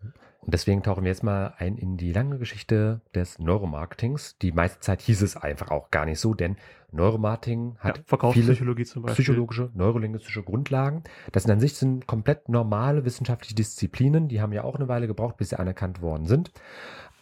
[0.42, 4.36] Und deswegen tauchen wir jetzt mal ein in die lange Geschichte des Neuromarketings.
[4.38, 6.56] Die meiste Zeit hieß es einfach auch gar nicht so, denn
[6.90, 11.04] Neuromarketing hat ja, viele psychologische, neurolinguistische Grundlagen.
[11.32, 14.28] Das sind an sich sind komplett normale wissenschaftliche Disziplinen.
[14.28, 16.50] Die haben ja auch eine Weile gebraucht, bis sie anerkannt worden sind.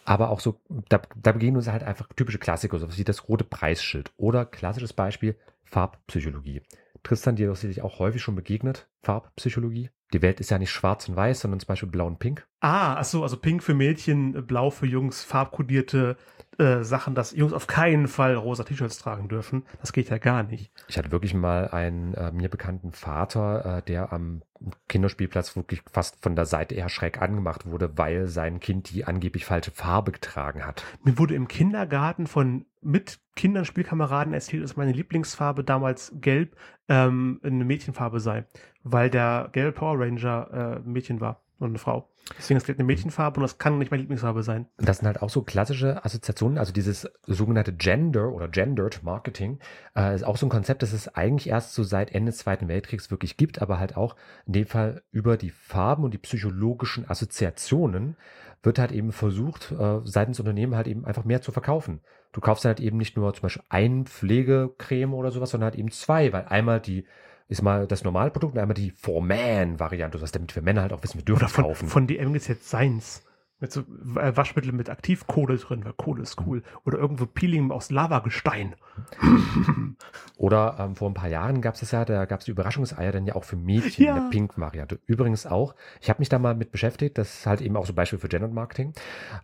[0.05, 3.43] Aber auch so, da, da begegnen uns halt einfach typische Klassiker, so wie das rote
[3.43, 4.13] Preisschild.
[4.15, 6.61] Oder klassisches Beispiel, Farbpsychologie.
[7.03, 9.89] Tristan, dir ist sicherlich auch häufig schon begegnet, Farbpsychologie.
[10.13, 12.47] Die Welt ist ja nicht schwarz und weiß, sondern zum Beispiel blau und pink.
[12.59, 16.17] Ah, ach so, also pink für Mädchen, äh, blau für Jungs, farbkodierte
[16.57, 19.63] äh, Sachen, dass Jungs auf keinen Fall rosa T-Shirts tragen dürfen.
[19.79, 20.71] Das geht ja gar nicht.
[20.87, 24.41] Ich hatte wirklich mal einen äh, mir bekannten Vater, äh, der am
[24.87, 29.45] Kinderspielplatz wirklich fast von der Seite eher schräg angemacht wurde, weil sein Kind die angeblich
[29.45, 30.83] falsche Farbe getragen hat.
[31.03, 36.55] Mir wurde im Kindergarten von mit Kindern, Spielkameraden erzählt, dass meine Lieblingsfarbe damals gelb
[36.89, 38.45] ähm, eine Mädchenfarbe sei,
[38.81, 42.07] weil der gelbe Power Ranger äh, Mädchen war und eine Frau.
[42.37, 44.67] Deswegen ist gelb eine Mädchenfarbe und das kann nicht meine Lieblingsfarbe sein.
[44.77, 49.59] Das sind halt auch so klassische Assoziationen, also dieses sogenannte Gender oder Gendered Marketing
[49.95, 52.67] äh, ist auch so ein Konzept, das es eigentlich erst so seit Ende des Zweiten
[52.67, 54.15] Weltkriegs wirklich gibt, aber halt auch
[54.45, 58.17] in dem Fall über die Farben und die psychologischen Assoziationen
[58.63, 62.01] wird halt eben versucht, äh, seitens Unternehmen halt eben einfach mehr zu verkaufen.
[62.33, 65.91] Du kaufst halt eben nicht nur zum Beispiel ein Pflegecreme oder sowas, sondern halt eben
[65.91, 67.05] zwei, weil einmal die
[67.47, 71.03] ist mal das Normalprodukt und einmal die For Man-Variante, was damit wir Männer halt auch
[71.03, 71.87] wissen, wir dürfen von, kaufen.
[71.87, 73.23] von DM gibt es jetzt Seins.
[73.59, 73.81] Mit so
[74.15, 76.61] äh, Waschmittel mit Aktivkohle drin, weil Kohle ist cool.
[76.85, 78.75] Oder irgendwo Peeling aus Lavagestein.
[80.37, 83.11] Oder ähm, vor ein paar Jahren gab es das ja, da gab es die Überraschungseier
[83.11, 84.15] dann ja auch für Mädchen Ja.
[84.15, 84.99] in der Pink-Variante.
[85.07, 87.93] Übrigens auch, ich habe mich da mal mit beschäftigt, das ist halt eben auch so
[87.93, 88.93] ein Beispiel für Gender Marketing.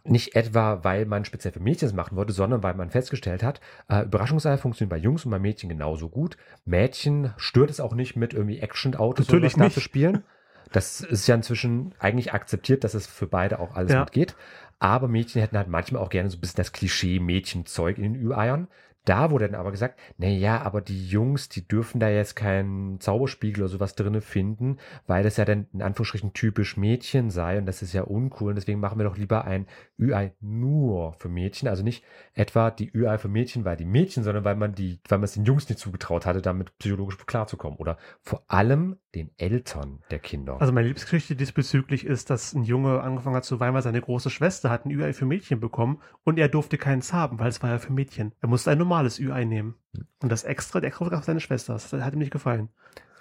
[0.04, 3.62] Nicht etwa, weil man speziell für Mädchen es machen wollte, sondern weil man festgestellt hat,
[3.90, 6.38] äh, Überraschungseier funktionieren bei Jungs und bei Mädchen genauso gut.
[6.66, 10.24] Mädchen stört es auch nicht mit irgendwie Action-Autos oder Natürlich was da zu spielen.
[10.74, 14.02] Das ist ja inzwischen eigentlich akzeptiert, dass es für beide auch alles Ja.
[14.02, 14.36] mitgeht.
[14.80, 18.68] Aber Mädchen hätten halt manchmal auch gerne so ein bisschen das Klischee-Mädchenzeug in den Ü-Eiern.
[19.06, 23.02] Da wurde dann aber gesagt, na ja, aber die Jungs, die dürfen da jetzt keinen
[23.02, 27.66] Zauberspiegel oder sowas drinne finden, weil das ja dann in Anführungsstrichen typisch Mädchen sei und
[27.66, 29.68] das ist ja uncool und deswegen machen wir doch lieber ein
[30.00, 34.46] Ü-Ei nur für Mädchen, also nicht etwa die Ü-Ei für Mädchen, weil die Mädchen, sondern
[34.46, 37.98] weil man die, weil man es den Jungs nicht zugetraut hatte, damit psychologisch klarzukommen oder
[38.22, 40.60] vor allem den Eltern der Kinder.
[40.60, 44.30] Also meine Lieblingsgeschichte diesbezüglich ist, dass ein Junge angefangen hat zu weinen, weil seine große
[44.30, 47.70] Schwester hat ein Ü-Ei für Mädchen bekommen und er durfte keins haben, weil es war
[47.70, 48.34] ja für Mädchen.
[48.42, 49.76] Er musste ein normales Ü-Ei nehmen.
[50.22, 51.74] Und das extra, der extra gab seine Schwester.
[51.74, 52.70] Das hat ihm nicht gefallen.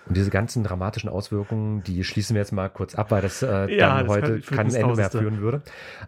[0.06, 3.72] Und diese ganzen dramatischen Auswirkungen, die schließen wir jetzt mal kurz ab, weil das äh,
[3.76, 5.62] Ja, dann das heute kein Ende mehr führen würde.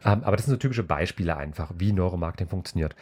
[0.04, 2.96] Ähm, aber das sind so typische Beispiele einfach, wie Neuromarketing funktioniert.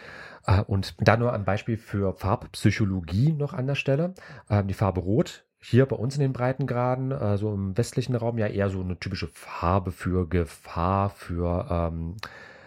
[0.47, 4.15] Äh, und da nur ein Beispiel für Farbpsychologie noch an der Stelle.
[4.51, 5.47] Ähm, die Farbe Rot.
[5.65, 8.99] Hier bei uns in den Breitengraden, äh, so im westlichen Raum, ja eher so eine
[8.99, 12.17] typische Farbe für Gefahr, für ähm,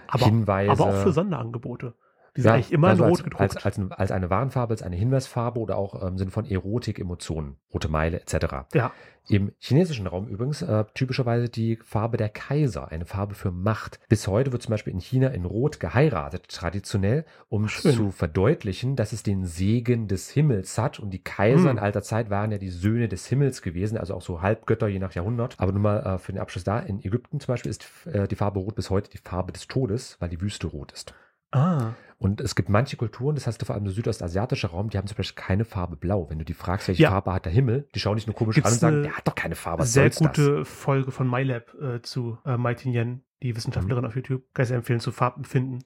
[0.07, 0.71] Aber, Hinweise.
[0.71, 1.93] aber auch für Sonderangebote.
[2.35, 3.41] Die sind Ja, eigentlich immer also in als, Rot gedruckt.
[3.65, 7.55] Als, als, als eine Warnfarbe, als eine Hinweisfarbe oder auch im Sinne von Erotik, Emotionen,
[7.73, 8.35] rote Meile etc.
[8.73, 8.91] ja,
[9.27, 13.99] Im chinesischen Raum übrigens äh, typischerweise die Farbe der Kaiser, eine Farbe für Macht.
[14.09, 17.93] Bis heute wird zum Beispiel in China in Rot geheiratet, traditionell, um Schön.
[17.93, 20.99] zu verdeutlichen, dass es den Segen des Himmels hat.
[20.99, 21.77] Und die Kaiser Hm.
[21.77, 24.99] in alter Zeit waren ja die Söhne des Himmels gewesen, also auch so Halbgötter je
[24.99, 25.55] nach Jahrhundert.
[25.57, 28.35] Aber nun mal äh, für den Abschluss da, in Ägypten zum Beispiel ist äh, die
[28.35, 31.13] Farbe Rot bis heute die Farbe des Todes, weil die Wüste rot ist.
[31.55, 35.07] Ah, Und es gibt manche Kulturen, das heißt vor allem der südostasiatische Raum, die haben
[35.07, 36.29] zum Beispiel keine Farbe blau.
[36.29, 37.09] Wenn du die fragst, welche Ja.
[37.11, 39.27] Farbe hat der Himmel, die schauen dich nur komisch Gibt's an und sagen, der hat
[39.27, 39.81] doch keine Farbe.
[39.83, 40.45] Was sehr soll's das?
[40.45, 44.43] gute Folge von MyLab äh, zu äh, Mighty Yen, die Wissenschaftlerin auf YouTube.
[44.53, 45.83] Kann ich sehr empfehlen zu Farbempfinden.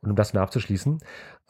[0.00, 0.98] Und um das nur abzuschließen,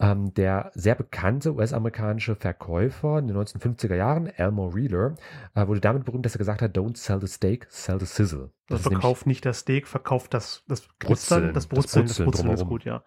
[0.01, 5.15] ähm, der sehr bekannte US-amerikanische Verkäufer in den 1950er Jahren, Elmore Reader,
[5.55, 8.51] äh, wurde damit berühmt, dass er gesagt hat, don't sell the steak, sell the sizzle.
[8.69, 12.49] Das ist verkauft nicht das Steak, verkauft das, das Brutzeln, das das Brutzeln, das Brutzeln
[12.49, 13.03] Brutzeln ist gut, ja.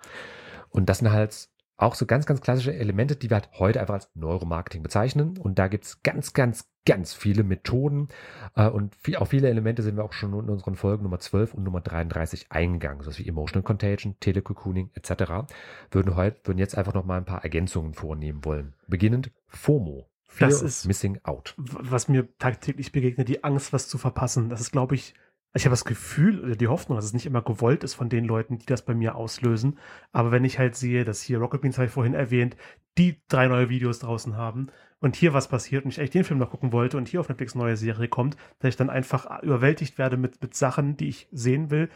[0.70, 1.50] Und das sind halt
[1.82, 5.38] auch so ganz, ganz klassische Elemente, die wir halt heute einfach als Neuromarketing bezeichnen.
[5.38, 8.10] Und da gibt's ganz, ganz, ganz viele Methoden.
[8.56, 11.54] Äh, und viel, auf viele Elemente sind wir auch schon in unseren Folgen Nummer 12
[11.54, 13.02] und Nummer 33 eingegangen.
[13.04, 15.52] So wie Emotional Contagion, Telecocooning etc.
[15.90, 18.74] Würden heute, würden jetzt einfach noch mal ein paar Ergänzungen vornehmen wollen.
[18.88, 20.08] Beginnend FOMO.
[20.28, 21.56] Fear Das ist- Missing Out.
[21.58, 24.50] Was mir tagtäglich begegnet, die Angst, was zu verpassen.
[24.50, 25.14] Das ist, glaube ich,
[25.54, 28.24] ich habe das Gefühl oder die Hoffnung, dass es nicht immer gewollt ist von den
[28.24, 29.78] Leuten, die das bei mir auslösen.
[30.14, 32.56] Aber wenn ich halt sehe, dass hier Rocket Beans, habe ich vorhin erwähnt,
[32.98, 34.68] die drei neue Videos draußen haben
[35.00, 37.28] und hier was passiert und ich echt den Film noch gucken wollte und hier auf
[37.28, 41.28] Netflix neue Serie kommt, dass ich dann einfach überwältigt werde mit, mit Sachen, die ich
[41.32, 41.90] sehen will.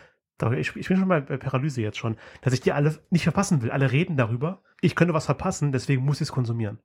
[0.57, 3.61] Ich, ich bin schon mal bei Paralyse jetzt schon, dass ich die alle nicht verpassen
[3.61, 3.71] will.
[3.71, 4.63] Alle reden darüber.
[4.81, 6.79] Ich könnte was verpassen, deswegen muss ich es konsumieren.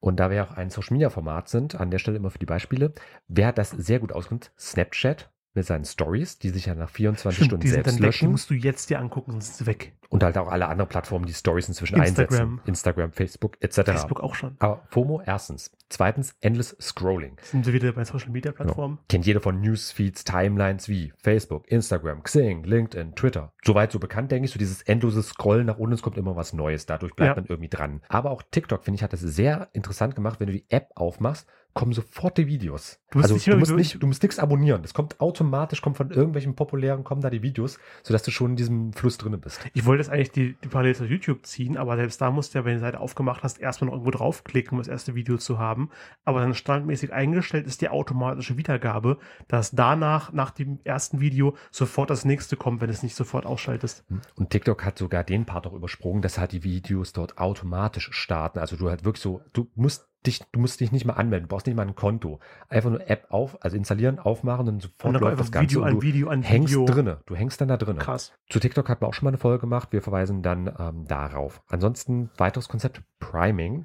[0.00, 2.46] Und da wir auch ein Social Media Format sind, an der Stelle immer für die
[2.46, 2.94] Beispiele,
[3.28, 4.52] wer hat das sehr gut ausgenutzt?
[4.58, 8.00] Snapchat mit seinen Stories, die sich ja nach 24 Stunden die sind selbst dann weg,
[8.00, 8.30] die löschen.
[8.30, 9.92] musst du jetzt dir angucken, sonst ist sie weg.
[10.08, 12.38] Und halt auch alle anderen Plattformen, die Stories inzwischen Instagram.
[12.40, 12.60] einsetzen.
[12.66, 13.76] Instagram, Facebook etc.
[13.92, 14.56] Facebook auch schon.
[14.58, 15.70] Aber FOMO erstens.
[15.88, 17.36] Zweitens, Endless Scrolling.
[17.42, 18.98] Sind wir wieder bei Social Media Plattformen?
[19.08, 23.52] Kennt jeder von Newsfeeds, Timelines wie Facebook, Instagram, Xing, LinkedIn, Twitter.
[23.64, 26.52] Soweit so bekannt, denke ich, so dieses endlose Scrollen nach unten, es kommt immer was
[26.52, 26.84] Neues.
[26.86, 27.42] Dadurch bleibt Ja.
[27.42, 28.02] man irgendwie dran.
[28.08, 30.40] Aber auch TikTok, finde ich, hat das sehr interessant gemacht.
[30.40, 32.98] Wenn du die App aufmachst, kommen sofort die Videos.
[33.10, 34.82] Du musst also nicht du musst nicht, du musst nichts abonnieren.
[34.82, 38.56] Das kommt automatisch, kommt von irgendwelchen populären, kommen da die Videos, sodass du schon in
[38.56, 39.60] diesem Fluss drinne bist.
[39.74, 42.58] Ich wollte jetzt eigentlich die, die Parallel zu YouTube ziehen, aber selbst da musst du
[42.58, 45.38] ja, wenn du die Seite aufgemacht hast, erstmal noch irgendwo draufklicken, um das erste Video
[45.38, 45.90] zu haben.
[46.24, 52.10] Aber dann standardmäßig eingestellt ist die automatische Wiedergabe, dass danach, nach dem ersten Video, sofort
[52.10, 54.04] das nächste kommt, wenn du es nicht sofort ausschaltest.
[54.34, 58.58] Und TikTok hat sogar den Part auch übersprungen, dass halt die Videos dort automatisch starten.
[58.58, 61.54] Also du halt wirklich so, du musst dich, du musst dich nicht mal anmelden, du
[61.54, 62.40] brauchst nicht mal ein Konto.
[62.68, 65.76] Einfach nur App auf, also installieren, aufmachen und sofort Und dann läuft einfach das Ganze
[65.76, 66.84] Video und an du Video an hängst Video.
[66.84, 67.20] drinne.
[67.26, 67.98] Du hängst dann da drinne.
[67.98, 68.32] Krass.
[68.48, 69.88] Zu TikTok hatten wir auch schon mal eine Folge gemacht.
[69.92, 71.62] Wir verweisen dann ähm, darauf.
[71.68, 73.84] Ansonsten weiteres Konzept Priming.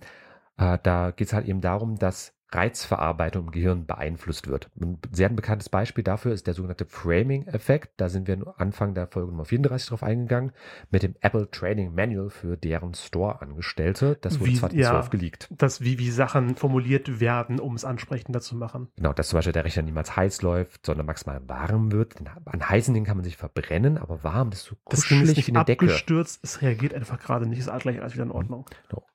[0.58, 4.70] Äh, da geht es halt eben darum, dass Reizverarbeitung im Gehirn beeinflusst wird.
[4.80, 7.92] Ein sehr bekanntes Beispiel dafür ist der sogenannte Framing-Effekt.
[7.98, 10.52] Da sind wir Anfang der Folge Nummer 34 drauf eingegangen,
[10.90, 14.18] mit dem Apple Training Manual für deren Store-Angestellte.
[14.22, 15.10] Das wurde Wie- 2012 ja.
[15.10, 15.48] geleakt.
[15.58, 18.88] Das, wie, wie Sachen formuliert werden, um es ansprechender zu machen.
[18.96, 22.16] Genau, dass zum Beispiel der Rechner niemals heiß läuft, sondern maximal warm wird.
[22.46, 25.22] An heißen Dingen kann man sich verbrennen, aber warm, das ist so Das Ding ist
[25.22, 25.86] kuschelig nicht wie eine Decke.
[25.86, 28.66] abgestürzt, es reagiert einfach gerade nicht, ist gleich alles wieder in Ordnung.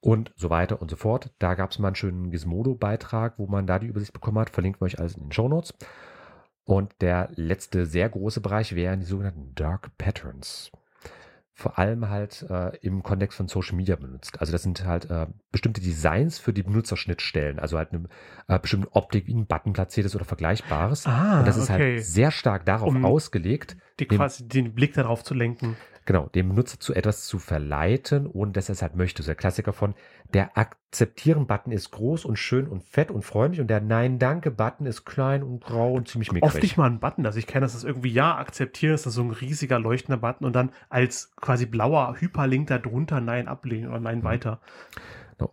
[0.01, 1.31] Und so weiter und so fort.
[1.38, 4.50] Da gab es mal einen schönen Gizmodo-Beitrag, wo man da die Übersicht bekommen hat.
[4.50, 5.74] Verlinken wir euch alles in den Show Notes.
[6.64, 10.70] Und der letzte sehr große Bereich wären die sogenannten Dark Patterns.
[11.54, 14.40] Vor allem halt äh, im Kontext von Social Media benutzt.
[14.40, 17.58] Also das sind halt äh, bestimmte Designs für die Benutzerschnittstellen.
[17.58, 18.08] Also halt eine
[18.48, 21.06] äh, bestimmte Optik, wie ein Button platziert ist oder Vergleichbares.
[21.06, 21.96] Ah, und das ist okay.
[21.96, 25.76] halt sehr stark darauf Um- ausgelegt, Die quasi den Blick darauf zu lenken.
[26.12, 29.22] Genau, den Benutzer zu etwas zu verleiten, ohne dass er es halt möchte.
[29.22, 29.94] So der Klassiker von
[30.35, 35.42] der Akzeptieren-Button ist groß und schön und fett und freundlich und der Nein-Danke-Button ist klein
[35.42, 36.77] und grau und ziemlich Oft nicht mickrig.
[36.77, 37.25] mal ein Button.
[37.25, 40.44] Also ich kenne das, dass irgendwie Ja akzeptieren, ist das so ein riesiger leuchtender Button
[40.44, 44.05] und dann als quasi blauer Hyperlink darunter Nein ablehnen oder Mhm.
[44.05, 44.61] Nein weiter.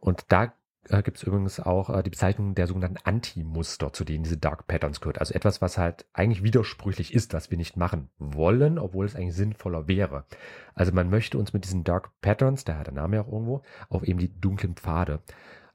[0.02, 0.52] Und da
[0.88, 4.68] äh, gibt es übrigens auch äh, die Bezeichnung der sogenannten Anti-Muster, zu denen diese Dark
[4.68, 5.20] Patterns gehört.
[5.20, 9.36] Also etwas, was halt eigentlich widersprüchlich ist, was wir nicht machen wollen, obwohl es eigentlich
[9.36, 10.26] sinnvoller wäre.
[10.74, 14.04] Also man möchte uns mit diesen Dark Patterns, daher der Name ja auch irgendwo, auf
[14.04, 15.22] eben die dunklen Pfade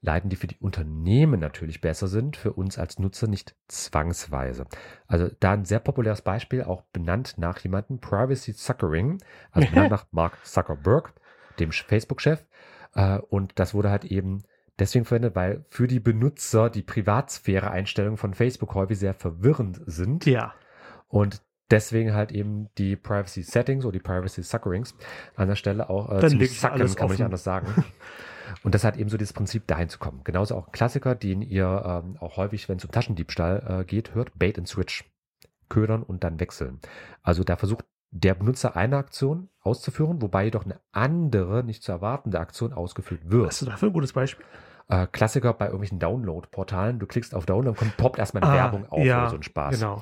[0.00, 4.66] leiten, die für die Unternehmen natürlich besser sind, für uns als Nutzer nicht zwangsweise.
[5.06, 10.06] Also da ein sehr populäres Beispiel, auch benannt nach jemandem, Privacy Suckering, also benannt nach
[10.12, 11.14] Mark Zuckerberg,
[11.58, 12.44] dem Facebook-Chef.
[12.94, 14.42] Äh, Und das wurde halt eben
[14.78, 20.26] deswegen verwendet, weil für die Benutzer die Privatsphäre-Einstellungen von Facebook häufig sehr verwirrend sind.
[20.26, 20.54] Ja.
[21.08, 24.94] Und deswegen halt eben die Privacy Settings oder die Privacy Suckerings
[25.36, 27.84] an der Stelle auch äh, wirklich suckern, kann man nicht anders sagen.
[28.62, 30.20] Und das hat eben so dieses Prinzip, dahin zu kommen.
[30.22, 34.38] Genauso auch Klassiker, den ihr ähm, auch häufig, wenn es um Taschendiebstahl äh, geht, hört,
[34.38, 35.04] Bait and Switch.
[35.70, 36.78] Ködern und dann wechseln.
[37.22, 42.38] Also da versucht der Benutzer eine Aktion auszuführen, wobei jedoch eine andere, nicht zu erwartende
[42.38, 43.48] Aktion ausgeführt wird.
[43.48, 44.46] Hast du dafür ein gutes Beispiel?
[44.88, 47.00] Äh, Klassiker bei irgendwelchen Download-Portalen.
[47.00, 49.42] Du klickst auf Download, dann poppt erstmal eine Ah, Werbung auf ja, oder so ein
[49.42, 49.80] Spaß.
[49.80, 50.00] Genau.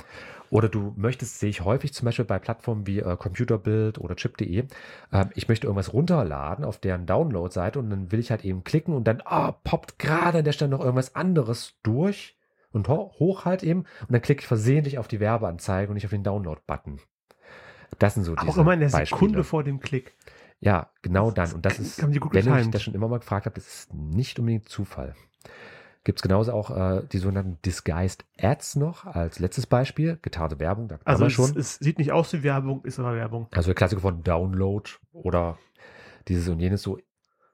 [0.51, 4.67] Oder du möchtest, sehe ich häufig zum Beispiel bei Plattformen wie äh, Computerbild oder Chip.de,
[5.11, 8.95] äh, ich möchte irgendwas runterladen auf deren Download-Seite und dann will ich halt eben klicken
[8.95, 12.37] und dann ah, poppt gerade an der Stelle noch irgendwas anderes durch
[12.73, 16.05] und ho hoch halt eben und dann klicke ich versehentlich auf die Werbeanzeige und nicht
[16.05, 17.01] auf den Download-Button.
[17.99, 19.07] Das sind so diese Auch immer in der Beispiele.
[19.07, 20.15] Sekunde vor dem Klick.
[20.61, 21.53] Ja, genau dann.
[21.53, 24.39] Und das ist, die wenn ich das schon immer mal gefragt habe, das ist nicht
[24.39, 25.15] unbedingt Zufall.
[26.05, 30.19] Gibt es genauso auch äh, die sogenannten Disguised Ads noch als letztes Beispiel.
[30.23, 31.57] Getarnte Werbung, da Also es, schon.
[31.57, 33.47] es sieht nicht aus wie Werbung, ist aber Werbung.
[33.53, 35.59] Also der Klassiker von Download oder
[36.29, 36.99] dieses und jenes so,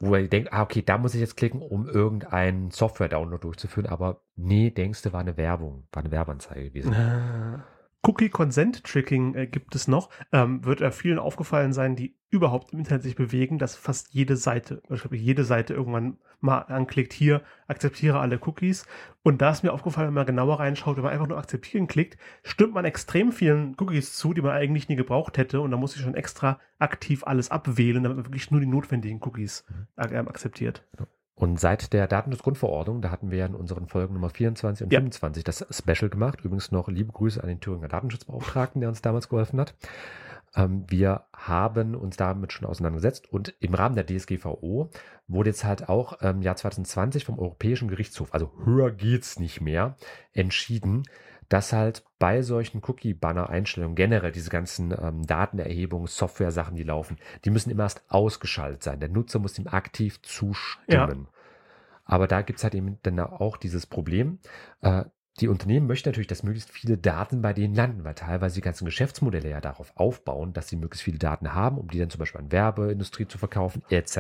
[0.01, 4.21] wo ihr denkt, ah, okay, da muss ich jetzt klicken, um irgendeinen Software-Download durchzuführen, aber
[4.37, 6.95] nee, denkst du, war eine Werbung, war eine Werbeanzeige gewesen.
[6.95, 7.65] Ah.
[8.09, 10.09] Cookie Consent Tricking äh, gibt es noch.
[10.33, 14.37] Ähm, wird äh, vielen aufgefallen sein, die überhaupt im Internet sich bewegen, dass fast jede
[14.37, 18.87] Seite, ich glaube, jede Seite irgendwann mal anklickt, hier, akzeptiere alle Cookies.
[19.23, 22.17] Und da ist mir aufgefallen, wenn man genauer reinschaut, wenn man einfach nur akzeptieren klickt,
[22.43, 25.61] stimmt man extrem vielen Cookies zu, die man eigentlich nie gebraucht hätte.
[25.61, 29.21] Und da muss ich schon extra aktiv alles abwählen, damit man wirklich nur die notwendigen
[29.23, 29.67] Cookies
[29.97, 30.83] äh, akzeptiert.
[31.39, 34.99] Und seit der Datenschutzgrundverordnung, da hatten wir ja in unseren Folgen Nummer 24 und Ja.
[34.99, 36.41] 25 das Special gemacht.
[36.43, 39.75] Übrigens noch liebe Grüße an den Thüringer Datenschutzbeauftragten, der uns damals geholfen hat.
[40.57, 44.91] Ähm, wir haben uns damit schon auseinandergesetzt und im Rahmen der DSGVO
[45.29, 49.95] wurde jetzt halt auch im Jahr 2020 vom Europäischen Gerichtshof, also höher geht's nicht mehr,
[50.33, 51.05] entschieden,
[51.49, 57.71] dass halt bei solchen Cookie-Banner-Einstellungen generell diese ganzen ähm, Datenerhebungs-, Software-Sachen, die laufen, die müssen
[57.71, 59.01] immer erst ausgeschaltet sein.
[59.01, 61.29] Der Nutzer muss dem aktiv zustimmen.
[62.05, 64.39] Aber da gibt's halt eben dann auch dieses Problem.
[64.81, 65.05] Äh,
[65.41, 68.85] die Unternehmen möchten natürlich, dass möglichst viele Daten bei denen landen, weil teilweise die ganzen
[68.85, 72.41] Geschäftsmodelle ja darauf aufbauen, dass sie möglichst viele Daten haben, um die dann zum Beispiel
[72.41, 74.19] an Werbeindustrie zu verkaufen, etc.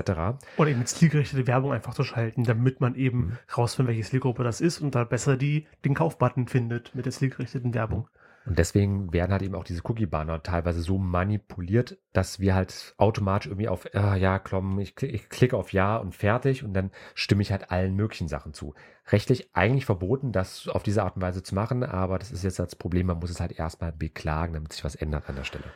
[0.56, 3.38] Oder eben zielgerichtete Werbung einfach zu schalten, damit man eben Mhm.
[3.56, 7.74] rausfindet, welche Zielgruppe das ist und da besser die, den Kaufbutton findet mit der zielgerichteten
[7.74, 8.08] Werbung.
[8.48, 13.48] Und deswegen werden halt eben auch diese Cookie-Banner teilweise so manipuliert, dass wir halt automatisch
[13.48, 17.42] irgendwie auf, ah, ja, komm, ich, ich klicke auf Ja und fertig und dann stimme
[17.42, 18.72] ich halt allen möglichen Sachen zu.
[19.12, 22.58] Rechtlich eigentlich verboten, das auf diese Art und Weise zu machen, aber das ist jetzt
[22.58, 25.70] das Problem, man muss es halt erstmal beklagen, damit sich was ändert an der Stelle.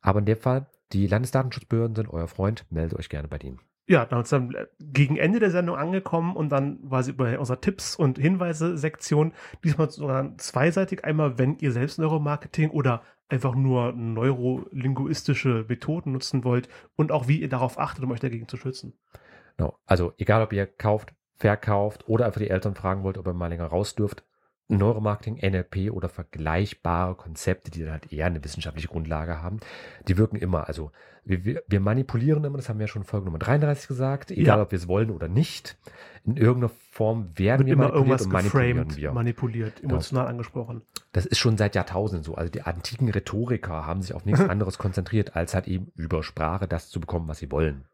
[0.00, 3.60] Aber in dem Fall, die Landesdatenschutzbehörden sind euer Freund, meldet euch gerne bei denen.
[3.86, 7.38] Ja, dann ist dann äh, gegen Ende der Sendung angekommen und dann war sie bei
[7.38, 11.04] unserer Tipps- und Hinweise-Sektion diesmal sogar zweiseitig.
[11.04, 17.40] Einmal, wenn ihr selbst Neuromarketing oder einfach nur neurolinguistische Methoden nutzen wollt und auch wie
[17.40, 18.94] ihr darauf achtet, um euch dagegen zu schützen.
[19.56, 19.78] Genau.
[19.86, 23.48] Also egal, ob ihr kauft, verkauft oder einfach die Eltern fragen wollt, ob ihr mal
[23.48, 24.24] länger raus dürft.
[24.68, 29.60] Neuromarketing, NLP oder vergleichbare Konzepte, die dann halt eher eine wissenschaftliche Grundlage haben,
[30.08, 30.68] die wirken immer.
[30.68, 30.90] Also
[31.24, 34.58] wir, wir, manipulieren immer, das haben wir ja schon in Folge Nummer 33 gesagt, egal
[34.58, 34.62] Ja.
[34.62, 35.76] ob wir es wollen oder nicht.
[36.24, 39.12] In irgendeiner Form werden Wird wir immer manipuliert irgendwas und manipulieren geframed, wir.
[39.12, 40.82] manipuliert, emotional angesprochen.
[41.12, 42.34] Das ist schon seit Jahrtausenden so.
[42.34, 46.66] Also die antiken Rhetoriker haben sich auf nichts anderes konzentriert, als halt eben über Sprache
[46.68, 47.84] das zu bekommen, was sie wollen.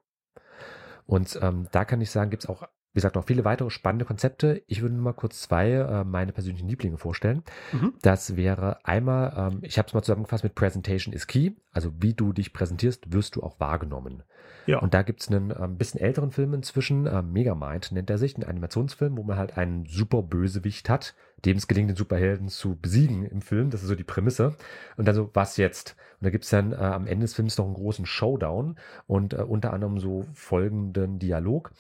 [1.06, 4.04] Und ähm, da kann ich sagen, gibt es auch, wie gesagt, noch viele weitere spannende
[4.04, 4.62] Konzepte.
[4.66, 7.44] Ich würde nur mal kurz zwei äh, meine persönlichen Lieblinge vorstellen.
[7.72, 7.94] Mhm.
[8.02, 11.52] Das wäre einmal, ähm, ich habe es mal zusammengefasst mit Presentation is Key.
[11.72, 14.24] Also wie du dich präsentierst, wirst du auch wahrgenommen.
[14.66, 14.78] Ja.
[14.80, 18.36] Und da gibt es einen ähm, bisschen älteren Film inzwischen, ähm, Megamind nennt er sich,
[18.36, 22.76] ein Animationsfilm, wo man halt einen super Bösewicht hat, dem es gelingt, den Superhelden zu
[22.76, 23.70] besiegen im Film.
[23.70, 24.56] Das ist so die Prämisse.
[24.96, 25.96] Und dann so, was jetzt?
[26.20, 28.76] Und da gibt es dann äh, am Ende des Films noch einen großen Showdown
[29.06, 31.72] und äh, unter anderem so folgenden Dialog,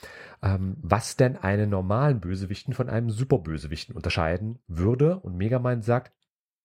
[0.42, 5.18] ähm, was denn einen normalen Bösewichten von einem Superbösewichten unterscheiden würde.
[5.20, 6.12] Und Megamind sagt,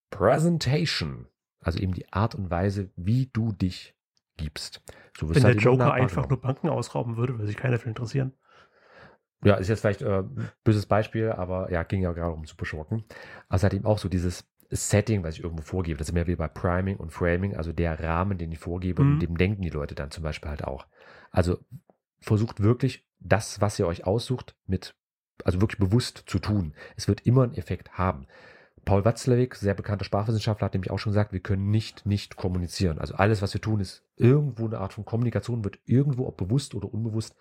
[0.10, 1.28] Presentation.
[1.60, 3.96] Also eben die Art und Weise, wie du dich
[4.38, 4.82] gibst.
[5.18, 8.34] So Wenn der halt Joker einfach nur Banken ausrauben würde, würde sich keiner für interessieren.
[9.44, 12.66] Ja, ist jetzt vielleicht äh, ein böses Beispiel, aber ja, ging ja gerade um Super
[12.66, 13.04] Schurken.
[13.50, 15.98] Also hat eben auch so dieses Setting, was ich irgendwo vorgebe.
[16.00, 19.12] Das ist mehr wie bei Priming und Framing, also der Rahmen, den ich vorgebe, Mhm.
[19.14, 20.88] und dem denken die Leute dann zum Beispiel halt auch.
[21.32, 21.60] Also
[22.22, 24.96] versucht wirklich das, was ihr euch aussucht, mit,
[25.44, 26.74] also wirklich bewusst zu tun.
[26.96, 28.26] Es wird immer einen Effekt haben.
[28.84, 33.00] Paul Watzlawick, sehr bekannter Sprachwissenschaftler, hat nämlich auch schon gesagt, wir können nicht nicht kommunizieren.
[33.00, 36.76] Also alles, was wir tun, ist irgendwo eine Art von Kommunikation, wird irgendwo, ob bewusst
[36.76, 37.36] oder unbewusst,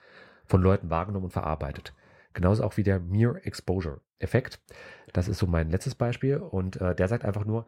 [0.46, 1.94] von Leuten wahrgenommen und verarbeitet.
[2.32, 4.60] Genauso auch wie der Mere Exposure Effekt.
[5.12, 6.38] Das ist so mein letztes Beispiel.
[6.38, 7.66] Und äh, der sagt einfach nur,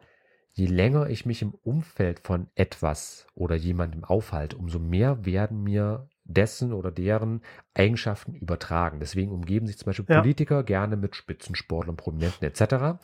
[0.51, 6.09] je länger ich mich im Umfeld von etwas oder jemandem aufhalte, umso mehr werden mir
[6.25, 7.41] dessen oder deren
[7.73, 8.99] Eigenschaften übertragen.
[8.99, 10.19] Deswegen umgeben sich zum Beispiel Ja.
[10.19, 12.99] Politiker gerne mit Spitzensportlern, Prominenten etc.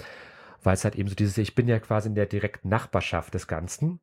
[0.62, 3.48] Weil es halt eben so dieses, ich bin ja quasi in der direkten Nachbarschaft des
[3.48, 4.02] Ganzen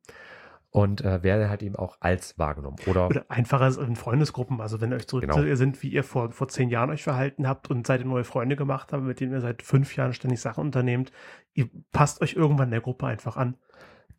[0.71, 2.77] und äh, werde halt eben auch als wahrgenommen.
[2.87, 4.61] Oder, Oder einfacher ist in Freundesgruppen.
[4.61, 5.41] Also wenn ihr euch zurück Genau.
[5.43, 8.23] ihr sind, wie ihr vor, vor zehn Jahren euch verhalten habt und seid ihr neue
[8.23, 11.11] Freunde gemacht habt, mit denen ihr seit fünf Jahren ständig Sachen unternehmt,
[11.53, 13.55] ihr passt euch irgendwann der Gruppe einfach an.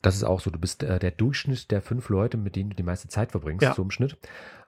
[0.02, 2.76] Das ist auch so, du bist äh, der Durchschnitt der fünf Leute, mit denen du
[2.76, 3.74] die meiste Zeit verbringst, Ja.
[3.74, 4.18] so im Schnitt.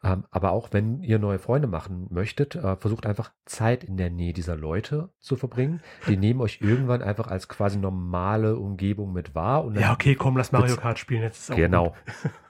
[0.03, 4.11] Ähm, aber auch wenn ihr neue Freunde machen möchtet, äh, versucht einfach Zeit in der
[4.11, 5.81] Nähe dieser Leute zu verbringen.
[6.07, 9.65] Die nehmen euch irgendwann einfach als quasi normale Umgebung mit wahr.
[9.65, 11.23] Und dann Ja, okay, komm, lass Mario Kart spielen.
[11.23, 11.95] Jetzt ist auch Genau.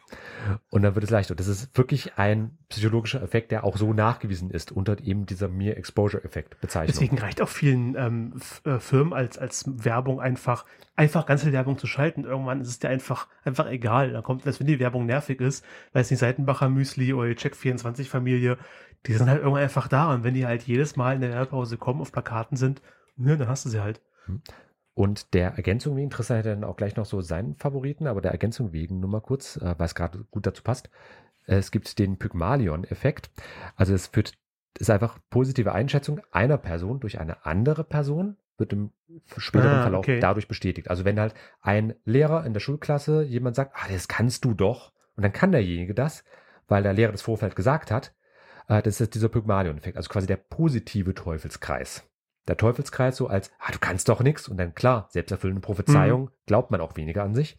[0.70, 1.34] Und dann wird es leichter.
[1.34, 5.76] Das ist wirklich ein psychologischer Effekt, der auch so nachgewiesen ist unter eben dieser Mere
[5.76, 6.92] Exposure Effekt Bezeichnung.
[6.92, 10.64] Deswegen reicht auch vielen ähm, äh, Firmen als, als Werbung einfach,
[10.96, 12.24] einfach ganz viel Werbung zu schalten.
[12.24, 14.12] Irgendwann ist es dir einfach, einfach egal.
[14.12, 18.58] Da kommt, als wenn die Werbung nervig ist, weiß nicht, Seitenbacher Müsli oder die Check24-Familie,
[19.06, 20.12] die sind halt irgendwann einfach da.
[20.12, 22.82] Und wenn die halt jedes Mal in der Werbepause kommen, auf Plakaten sind,
[23.16, 24.00] ne, dann hast du sie halt.
[24.94, 28.30] Und der Ergänzung wegen, Tristan hätte dann auch gleich noch so seinen Favoriten, aber der
[28.30, 30.88] Ergänzung wegen nur mal kurz, äh, weil es gerade gut dazu passt.
[31.46, 33.30] Äh, Es gibt den Pygmalion-Effekt.
[33.74, 34.34] Also es führt,
[34.78, 38.92] ist einfach positive Einschätzung einer Person durch eine andere Person, wird im
[39.36, 40.20] späteren Ah, Verlauf okay.
[40.20, 40.88] dadurch bestätigt.
[40.88, 44.92] Also wenn halt ein Lehrer in der Schulklasse jemand sagt, ah, das kannst du doch,
[45.16, 46.24] und dann kann derjenige das,
[46.68, 48.14] weil der Lehrer das Vorfeld gesagt hat,
[48.68, 52.08] äh, das ist dieser Pygmalion-Effekt, also quasi der positive Teufelskreis.
[52.48, 54.48] Der Teufelskreis so als, ah, du kannst doch nichts.
[54.48, 57.56] Und dann klar, selbsterfüllende Prophezeiung, glaubt man auch weniger an sich.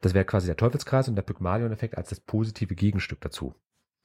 [0.00, 3.54] Das wäre quasi der Teufelskreis und der Pygmalion-Effekt als das positive Gegenstück dazu.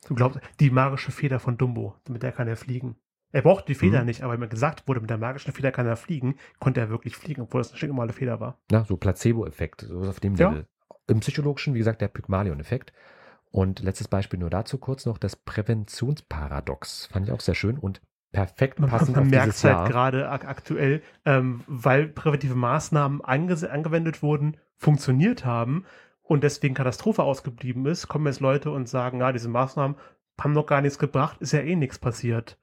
[0.08, 2.96] Du glaubst, die magische Feder von Dumbo, mit der kann er fliegen.
[3.32, 4.06] Er braucht die Feder Mhm.
[4.06, 6.90] nicht, aber wenn mir gesagt wurde, mit der magischen Feder kann er fliegen, konnte er
[6.90, 8.60] wirklich fliegen, obwohl das eine stinknormale Feder war.
[8.72, 10.50] Na, so Placebo-Effekt, so auf dem Ja.
[10.50, 10.66] Level.
[11.08, 12.94] Im Psychologischen, wie gesagt, der Pygmalion-Effekt.
[13.52, 17.08] Und letztes Beispiel nur dazu kurz noch das Präventionsparadox.
[17.12, 18.02] Fand ich auch sehr schön und
[18.32, 19.90] perfekt Man, passend man auf merkt dieses es halt Jahr.
[19.90, 25.86] gerade ak aktuell, ähm, weil präventive Maßnahmen ange angewendet wurden, funktioniert haben
[26.24, 29.98] und deswegen Katastrophe ausgeblieben ist, kommen jetzt Leute und sagen, ja, diese Maßnahmen
[30.40, 32.58] haben noch gar nichts gebracht, ist ja eh nichts passiert.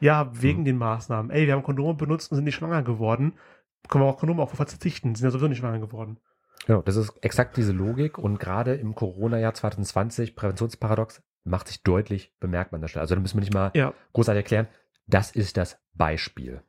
[0.00, 0.64] Ja, wegen Hm.
[0.66, 1.30] den Maßnahmen.
[1.32, 3.32] Ey, wir haben Kondome benutzt und sind nicht schwanger geworden.
[3.88, 6.18] Können wir auch Kondome auch verzichten, sind ja sowieso nicht schwanger geworden.
[6.66, 12.34] Genau, das ist exakt diese Logik und gerade im Corona-Jahr 2020, Präventionsparadox, macht sich deutlich
[12.40, 13.00] bemerkbar an der Stelle.
[13.00, 13.94] Also da müssen wir nicht mal Ja.
[14.12, 14.68] großartig erklären,
[15.08, 16.62] das ist das Beispiel.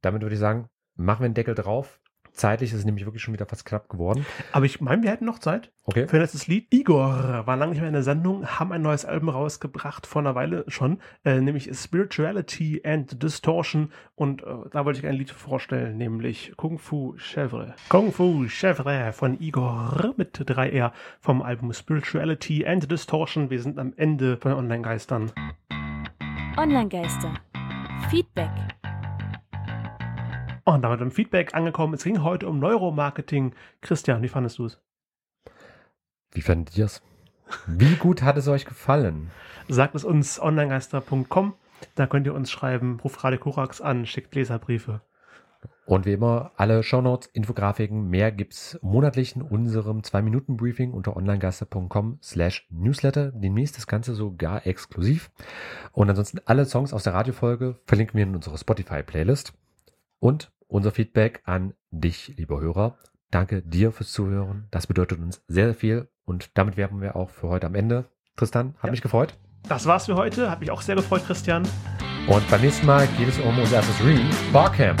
[0.00, 2.00] Damit würde ich sagen, machen wir einen Deckel drauf.
[2.32, 4.24] Zeitlich ist es nämlich wirklich schon wieder fast knapp geworden.
[4.52, 5.72] Aber ich meine, wir hätten noch Zeit.
[5.82, 6.06] Okay.
[6.06, 6.72] Für ein letztes Lied.
[6.72, 10.36] Igor war lange nicht mehr in der Sendung, haben ein neues Album rausgebracht, vor einer
[10.36, 13.90] Weile schon, äh, nämlich Spirituality and Distortion.
[14.14, 17.74] Und äh, da wollte ich ein Lied vorstellen, nämlich Kung Fu Chèvre.
[17.88, 23.50] Kung Fu Chèvre von Igor mit 3R vom Album Spirituality and Distortion.
[23.50, 25.32] Wir sind am Ende von Online-Geistern.
[26.56, 27.34] Online-Geister.
[28.10, 28.50] Feedback.
[30.64, 31.94] Und damit im Feedback angekommen.
[31.94, 33.54] Es ging heute um Neuromarketing.
[33.80, 34.80] Christian, wie fandest du es?
[36.32, 37.02] Wie fandet ihr es?
[37.66, 39.30] Wie gut hat es euch gefallen?
[39.68, 41.54] Sagt es uns onlinegeister.com.
[41.94, 45.00] Da könnt ihr uns schreiben, ruft Radio Korax an, schickt Leserbriefe.
[45.88, 52.66] Und wie immer, alle Shownotes, Infografiken, mehr gibt's monatlich in unserem 2-Minuten-Briefing unter onlinegeister.com slash
[52.68, 53.32] newsletter.
[53.32, 55.30] Demnächst das Ganze sogar exklusiv.
[55.92, 59.54] Und ansonsten alle Songs aus der Radiofolge verlinken wir in unserer Spotify-Playlist.
[60.18, 62.98] Und unser Feedback an dich, lieber Hörer.
[63.30, 64.66] Danke dir fürs Zuhören.
[64.70, 66.08] Das bedeutet uns sehr, sehr viel.
[66.26, 68.04] Und damit wären wir auch für heute am Ende.
[68.36, 68.90] Tristan, hat Ja.
[68.90, 69.38] mich gefreut.
[69.70, 70.50] Das war's für heute.
[70.50, 71.66] Hat mich auch sehr gefreut, Christian.
[72.26, 74.20] Und beim nächsten Mal geht es um unser erstes Re,
[74.52, 75.00] Barcamp.